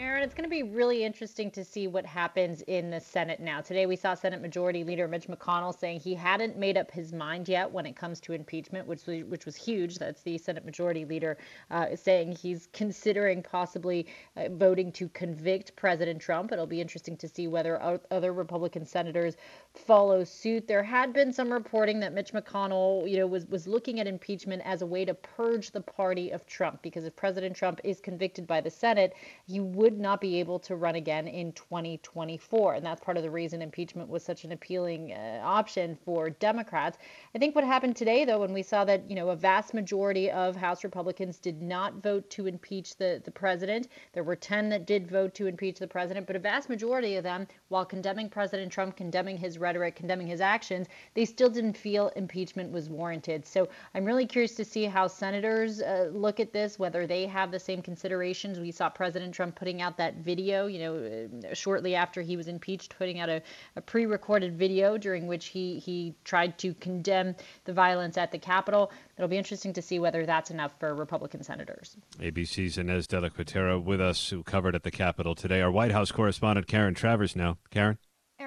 Aaron, 0.00 0.22
it's 0.22 0.32
going 0.32 0.48
to 0.48 0.50
be 0.50 0.62
really 0.62 1.04
interesting 1.04 1.50
to 1.50 1.62
see 1.62 1.86
what 1.86 2.06
happens 2.06 2.62
in 2.62 2.88
the 2.88 2.98
Senate 2.98 3.38
now. 3.38 3.60
Today, 3.60 3.84
we 3.84 3.96
saw 3.96 4.14
Senate 4.14 4.40
Majority 4.40 4.82
Leader 4.82 5.06
Mitch 5.06 5.28
McConnell 5.28 5.78
saying 5.78 6.00
he 6.00 6.14
hadn't 6.14 6.56
made 6.56 6.78
up 6.78 6.90
his 6.90 7.12
mind 7.12 7.50
yet 7.50 7.70
when 7.70 7.84
it 7.84 7.96
comes 7.96 8.18
to 8.20 8.32
impeachment, 8.32 8.86
which 8.86 9.04
was, 9.06 9.24
which 9.24 9.44
was 9.44 9.56
huge. 9.56 9.98
That's 9.98 10.22
the 10.22 10.38
Senate 10.38 10.64
Majority 10.64 11.04
Leader 11.04 11.36
uh, 11.70 11.94
saying 11.96 12.32
he's 12.32 12.66
considering 12.72 13.42
possibly 13.42 14.06
uh, 14.38 14.48
voting 14.52 14.90
to 14.92 15.10
convict 15.10 15.76
President 15.76 16.18
Trump. 16.18 16.50
It'll 16.50 16.66
be 16.66 16.80
interesting 16.80 17.18
to 17.18 17.28
see 17.28 17.46
whether 17.46 18.00
other 18.10 18.32
Republican 18.32 18.86
senators 18.86 19.36
follow 19.74 20.24
suit. 20.24 20.66
There 20.66 20.82
had 20.82 21.12
been 21.12 21.30
some 21.30 21.52
reporting 21.52 22.00
that 22.00 22.14
Mitch 22.14 22.32
McConnell, 22.32 23.08
you 23.08 23.18
know, 23.18 23.26
was 23.26 23.46
was 23.46 23.68
looking 23.68 24.00
at 24.00 24.06
impeachment 24.06 24.62
as 24.64 24.80
a 24.80 24.86
way 24.86 25.04
to 25.04 25.12
purge 25.12 25.72
the 25.72 25.82
party 25.82 26.30
of 26.30 26.46
Trump 26.46 26.80
because 26.80 27.04
if 27.04 27.14
President 27.14 27.54
Trump 27.54 27.80
is 27.84 28.00
convicted 28.00 28.46
by 28.46 28.62
the 28.62 28.70
Senate, 28.70 29.12
he 29.46 29.60
would 29.60 29.89
not 29.98 30.20
be 30.20 30.38
able 30.38 30.58
to 30.60 30.76
run 30.76 30.94
again 30.94 31.26
in 31.26 31.52
2024. 31.52 32.74
And 32.74 32.84
that's 32.84 33.00
part 33.00 33.16
of 33.16 33.22
the 33.22 33.30
reason 33.30 33.62
impeachment 33.62 34.08
was 34.08 34.22
such 34.22 34.44
an 34.44 34.52
appealing 34.52 35.12
uh, 35.12 35.40
option 35.42 35.96
for 36.04 36.30
Democrats. 36.30 36.98
I 37.34 37.38
think 37.38 37.54
what 37.54 37.64
happened 37.64 37.96
today, 37.96 38.24
though, 38.24 38.40
when 38.40 38.52
we 38.52 38.62
saw 38.62 38.84
that, 38.84 39.08
you 39.08 39.16
know, 39.16 39.30
a 39.30 39.36
vast 39.36 39.74
majority 39.74 40.30
of 40.30 40.56
House 40.56 40.84
Republicans 40.84 41.38
did 41.38 41.62
not 41.62 42.02
vote 42.02 42.28
to 42.30 42.46
impeach 42.46 42.96
the, 42.96 43.20
the 43.24 43.30
president, 43.30 43.88
there 44.12 44.24
were 44.24 44.36
10 44.36 44.68
that 44.68 44.86
did 44.86 45.10
vote 45.10 45.34
to 45.34 45.46
impeach 45.46 45.78
the 45.78 45.86
president, 45.86 46.26
but 46.26 46.36
a 46.36 46.40
vast 46.40 46.68
majority 46.68 47.16
of 47.16 47.24
them, 47.24 47.46
while 47.68 47.84
condemning 47.84 48.28
President 48.28 48.70
Trump, 48.70 48.96
condemning 48.96 49.36
his 49.36 49.58
rhetoric, 49.58 49.96
condemning 49.96 50.26
his 50.26 50.40
actions, 50.40 50.88
they 51.14 51.24
still 51.24 51.48
didn't 51.48 51.76
feel 51.76 52.08
impeachment 52.16 52.70
was 52.70 52.88
warranted. 52.88 53.46
So 53.46 53.68
I'm 53.94 54.04
really 54.04 54.26
curious 54.26 54.54
to 54.56 54.64
see 54.64 54.84
how 54.84 55.06
senators 55.06 55.80
uh, 55.80 56.10
look 56.12 56.40
at 56.40 56.52
this, 56.52 56.78
whether 56.78 57.06
they 57.06 57.26
have 57.26 57.50
the 57.50 57.58
same 57.58 57.82
considerations. 57.82 58.58
We 58.58 58.70
saw 58.70 58.88
President 58.88 59.34
Trump 59.34 59.54
putting 59.54 59.79
out 59.80 59.96
that 59.96 60.16
video, 60.16 60.66
you 60.66 60.78
know, 60.78 61.48
uh, 61.50 61.54
shortly 61.54 61.94
after 61.94 62.22
he 62.22 62.36
was 62.36 62.48
impeached, 62.48 62.96
putting 62.96 63.20
out 63.20 63.28
a, 63.28 63.42
a 63.76 63.80
pre 63.80 64.06
recorded 64.06 64.56
video 64.56 64.96
during 64.96 65.26
which 65.26 65.46
he, 65.46 65.78
he 65.78 66.14
tried 66.24 66.58
to 66.58 66.74
condemn 66.74 67.34
the 67.64 67.72
violence 67.72 68.16
at 68.16 68.32
the 68.32 68.38
Capitol. 68.38 68.90
It'll 69.16 69.28
be 69.28 69.38
interesting 69.38 69.72
to 69.74 69.82
see 69.82 69.98
whether 69.98 70.26
that's 70.26 70.50
enough 70.50 70.78
for 70.78 70.94
Republican 70.94 71.42
senators. 71.42 71.96
ABC's 72.18 72.78
Inez 72.78 73.06
de 73.06 73.20
la 73.20 73.28
Cuetara 73.28 73.82
with 73.82 74.00
us, 74.00 74.30
who 74.30 74.42
covered 74.42 74.74
at 74.74 74.82
the 74.82 74.90
Capitol 74.90 75.34
today. 75.34 75.60
Our 75.60 75.70
White 75.70 75.92
House 75.92 76.10
correspondent, 76.10 76.66
Karen 76.66 76.94
Travers, 76.94 77.36
now. 77.36 77.58
Karen? 77.70 77.98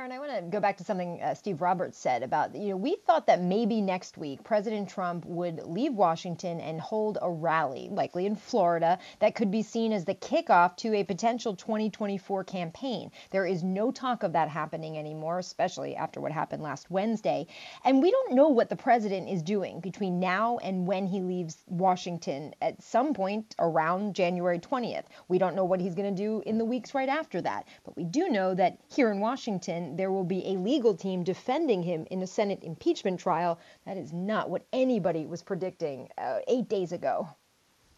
Aaron, 0.03 0.11
I 0.11 0.19
want 0.19 0.35
to 0.35 0.41
go 0.41 0.59
back 0.59 0.75
to 0.79 0.83
something 0.83 1.21
uh, 1.21 1.33
Steve 1.33 1.61
Roberts 1.61 1.97
said 1.97 2.23
about, 2.23 2.53
you 2.53 2.67
know, 2.67 2.75
we 2.75 2.97
thought 3.07 3.27
that 3.27 3.41
maybe 3.41 3.79
next 3.79 4.17
week 4.17 4.43
President 4.43 4.89
Trump 4.89 5.23
would 5.23 5.61
leave 5.65 5.93
Washington 5.93 6.59
and 6.59 6.81
hold 6.81 7.17
a 7.21 7.31
rally, 7.31 7.87
likely 7.89 8.25
in 8.25 8.35
Florida, 8.35 8.99
that 9.19 9.33
could 9.33 9.49
be 9.49 9.61
seen 9.61 9.93
as 9.93 10.03
the 10.03 10.13
kickoff 10.13 10.75
to 10.75 10.93
a 10.93 11.05
potential 11.05 11.55
2024 11.55 12.43
campaign. 12.43 13.11
There 13.31 13.45
is 13.45 13.63
no 13.63 13.91
talk 13.91 14.23
of 14.23 14.33
that 14.33 14.49
happening 14.49 14.97
anymore, 14.97 15.39
especially 15.39 15.95
after 15.95 16.19
what 16.19 16.33
happened 16.33 16.63
last 16.63 16.91
Wednesday. 16.91 17.47
And 17.85 18.01
we 18.01 18.11
don't 18.11 18.33
know 18.33 18.49
what 18.49 18.67
the 18.67 18.75
president 18.75 19.29
is 19.29 19.41
doing 19.41 19.79
between 19.79 20.19
now 20.19 20.57
and 20.57 20.85
when 20.85 21.07
he 21.07 21.21
leaves 21.21 21.63
Washington 21.67 22.53
at 22.61 22.83
some 22.83 23.13
point 23.13 23.55
around 23.57 24.15
January 24.15 24.59
20th. 24.59 25.05
We 25.29 25.37
don't 25.37 25.55
know 25.55 25.63
what 25.63 25.79
he's 25.79 25.95
going 25.95 26.13
to 26.13 26.21
do 26.21 26.43
in 26.45 26.57
the 26.57 26.65
weeks 26.65 26.93
right 26.93 27.07
after 27.07 27.39
that. 27.39 27.69
But 27.85 27.95
we 27.95 28.03
do 28.03 28.27
know 28.27 28.53
that 28.53 28.79
here 28.93 29.09
in 29.09 29.21
Washington, 29.21 29.92
there 29.97 30.11
will 30.11 30.23
be 30.23 30.45
a 30.47 30.57
legal 30.57 30.95
team 30.95 31.23
defending 31.23 31.83
him 31.83 32.05
in 32.09 32.21
a 32.21 32.27
Senate 32.27 32.63
impeachment 32.63 33.19
trial. 33.19 33.59
That 33.85 33.97
is 33.97 34.11
not 34.11 34.49
what 34.49 34.65
anybody 34.73 35.25
was 35.25 35.41
predicting 35.41 36.09
uh, 36.17 36.39
eight 36.47 36.69
days 36.69 36.91
ago. 36.91 37.27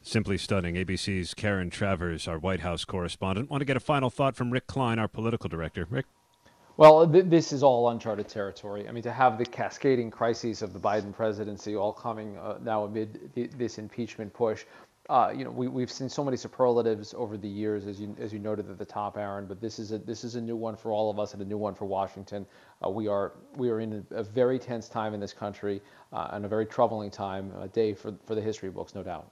Simply 0.01 0.37
stunning. 0.37 0.75
ABC's 0.75 1.33
Karen 1.33 1.71
Travers, 1.71 2.27
our 2.27 2.37
White 2.37 2.59
House 2.59 2.85
correspondent. 2.85 3.49
Want 3.49 3.61
to 3.61 3.65
get 3.65 3.75
a 3.75 3.79
final 3.79 4.11
thought 4.11 4.35
from 4.35 4.51
Rick 4.51 4.67
Klein, 4.67 4.99
our 4.99 5.07
political 5.07 5.49
director. 5.49 5.87
Rick? 5.89 6.05
Well, 6.77 7.09
th- 7.09 7.25
this 7.25 7.53
is 7.53 7.63
all 7.63 7.89
uncharted 7.89 8.27
territory. 8.27 8.87
I 8.87 8.91
mean, 8.91 9.03
to 9.03 9.11
have 9.11 9.37
the 9.37 9.45
cascading 9.45 10.11
crises 10.11 10.61
of 10.61 10.73
the 10.73 10.79
Biden 10.79 11.13
presidency 11.13 11.75
all 11.75 11.93
coming 11.93 12.37
uh, 12.37 12.57
now 12.61 12.83
amid 12.83 13.33
th- 13.33 13.51
this 13.57 13.77
impeachment 13.77 14.33
push, 14.33 14.65
uh, 15.09 15.31
you 15.35 15.43
know, 15.43 15.51
we, 15.51 15.67
we've 15.67 15.91
seen 15.91 16.09
so 16.09 16.23
many 16.23 16.35
superlatives 16.35 17.13
over 17.15 17.37
the 17.37 17.47
years, 17.47 17.85
as 17.85 17.99
you 17.99 18.15
as 18.19 18.33
you 18.33 18.39
noted 18.39 18.69
at 18.69 18.77
the 18.77 18.85
top, 18.85 19.17
Aaron. 19.17 19.45
But 19.45 19.61
this 19.61 19.77
is 19.77 19.91
a 19.91 19.99
this 19.99 20.23
is 20.23 20.35
a 20.35 20.41
new 20.41 20.55
one 20.55 20.75
for 20.75 20.91
all 20.91 21.11
of 21.11 21.19
us 21.19 21.33
and 21.33 21.41
a 21.41 21.45
new 21.45 21.57
one 21.57 21.75
for 21.75 21.85
Washington. 21.85 22.45
Uh, 22.83 22.89
we 22.89 23.07
are 23.07 23.33
we 23.55 23.69
are 23.69 23.79
in 23.79 24.05
a, 24.11 24.15
a, 24.15 24.23
very 24.23 24.57
tense 24.57 24.89
time 24.89 25.13
in 25.13 25.19
this 25.19 25.33
country 25.33 25.81
uh, 26.11 26.29
and 26.31 26.43
a 26.43 26.47
very 26.47 26.65
troubling 26.65 27.11
time, 27.11 27.51
a 27.59 27.67
day 27.67 27.93
for 27.93 28.13
for 28.25 28.33
the 28.33 28.41
history 28.41 28.69
books, 28.69 28.95
no 28.95 29.03
doubt. 29.03 29.31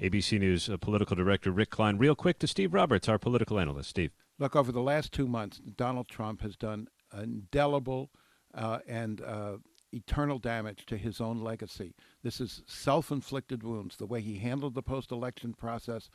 ABC 0.00 0.38
News 0.38 0.68
uh, 0.68 0.76
political 0.76 1.16
director 1.16 1.50
Rick 1.50 1.70
Klein. 1.70 1.96
Real 1.96 2.14
quick 2.14 2.38
to 2.40 2.46
Steve 2.46 2.74
Roberts, 2.74 3.08
our 3.08 3.18
political 3.18 3.58
analyst. 3.58 3.90
Steve, 3.90 4.10
look 4.38 4.54
over 4.54 4.72
the 4.72 4.82
last 4.82 5.12
two 5.12 5.26
months, 5.26 5.60
Donald 5.76 6.08
Trump 6.08 6.42
has 6.42 6.56
done 6.56 6.88
indelible 7.16 8.10
uh, 8.54 8.78
and 8.86 9.20
uh, 9.22 9.56
eternal 9.92 10.38
damage 10.38 10.86
to 10.86 10.96
his 10.96 11.20
own 11.20 11.40
legacy. 11.42 11.94
This 12.22 12.40
is 12.40 12.62
self-inflicted 12.66 13.62
wounds. 13.62 13.96
The 13.96 14.06
way 14.06 14.20
he 14.20 14.38
handled 14.38 14.74
the 14.74 14.82
post-election 14.82 15.54
process, 15.54 16.10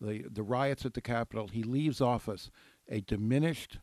the 0.00 0.24
the 0.30 0.42
riots 0.42 0.84
at 0.86 0.94
the 0.94 1.00
Capitol, 1.00 1.48
he 1.48 1.62
leaves 1.62 2.00
office 2.00 2.50
a 2.88 3.00
diminished 3.00 3.78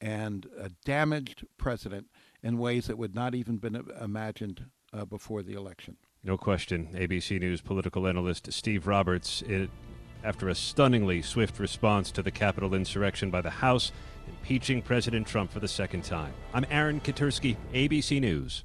and 0.00 0.46
a 0.58 0.70
damaged 0.84 1.46
president 1.56 2.06
in 2.42 2.58
ways 2.58 2.86
that 2.86 2.98
would 2.98 3.14
not 3.14 3.34
even 3.34 3.56
been 3.56 3.84
imagined 4.00 4.66
uh, 4.92 5.04
before 5.04 5.42
the 5.42 5.54
election. 5.54 5.96
No 6.22 6.36
question. 6.36 6.88
ABC 6.94 7.40
News 7.40 7.60
political 7.60 8.06
analyst 8.06 8.52
Steve 8.52 8.86
Roberts, 8.86 9.42
it, 9.42 9.70
after 10.24 10.48
a 10.48 10.54
stunningly 10.54 11.22
swift 11.22 11.58
response 11.58 12.10
to 12.12 12.22
the 12.22 12.30
Capitol 12.30 12.74
insurrection 12.74 13.30
by 13.30 13.40
the 13.40 13.50
House, 13.50 13.92
impeaching 14.26 14.82
President 14.82 15.26
Trump 15.26 15.50
for 15.50 15.60
the 15.60 15.68
second 15.68 16.04
time. 16.04 16.32
I'm 16.52 16.66
Aaron 16.70 17.00
Katersky, 17.00 17.56
ABC 17.72 18.20
News. 18.20 18.64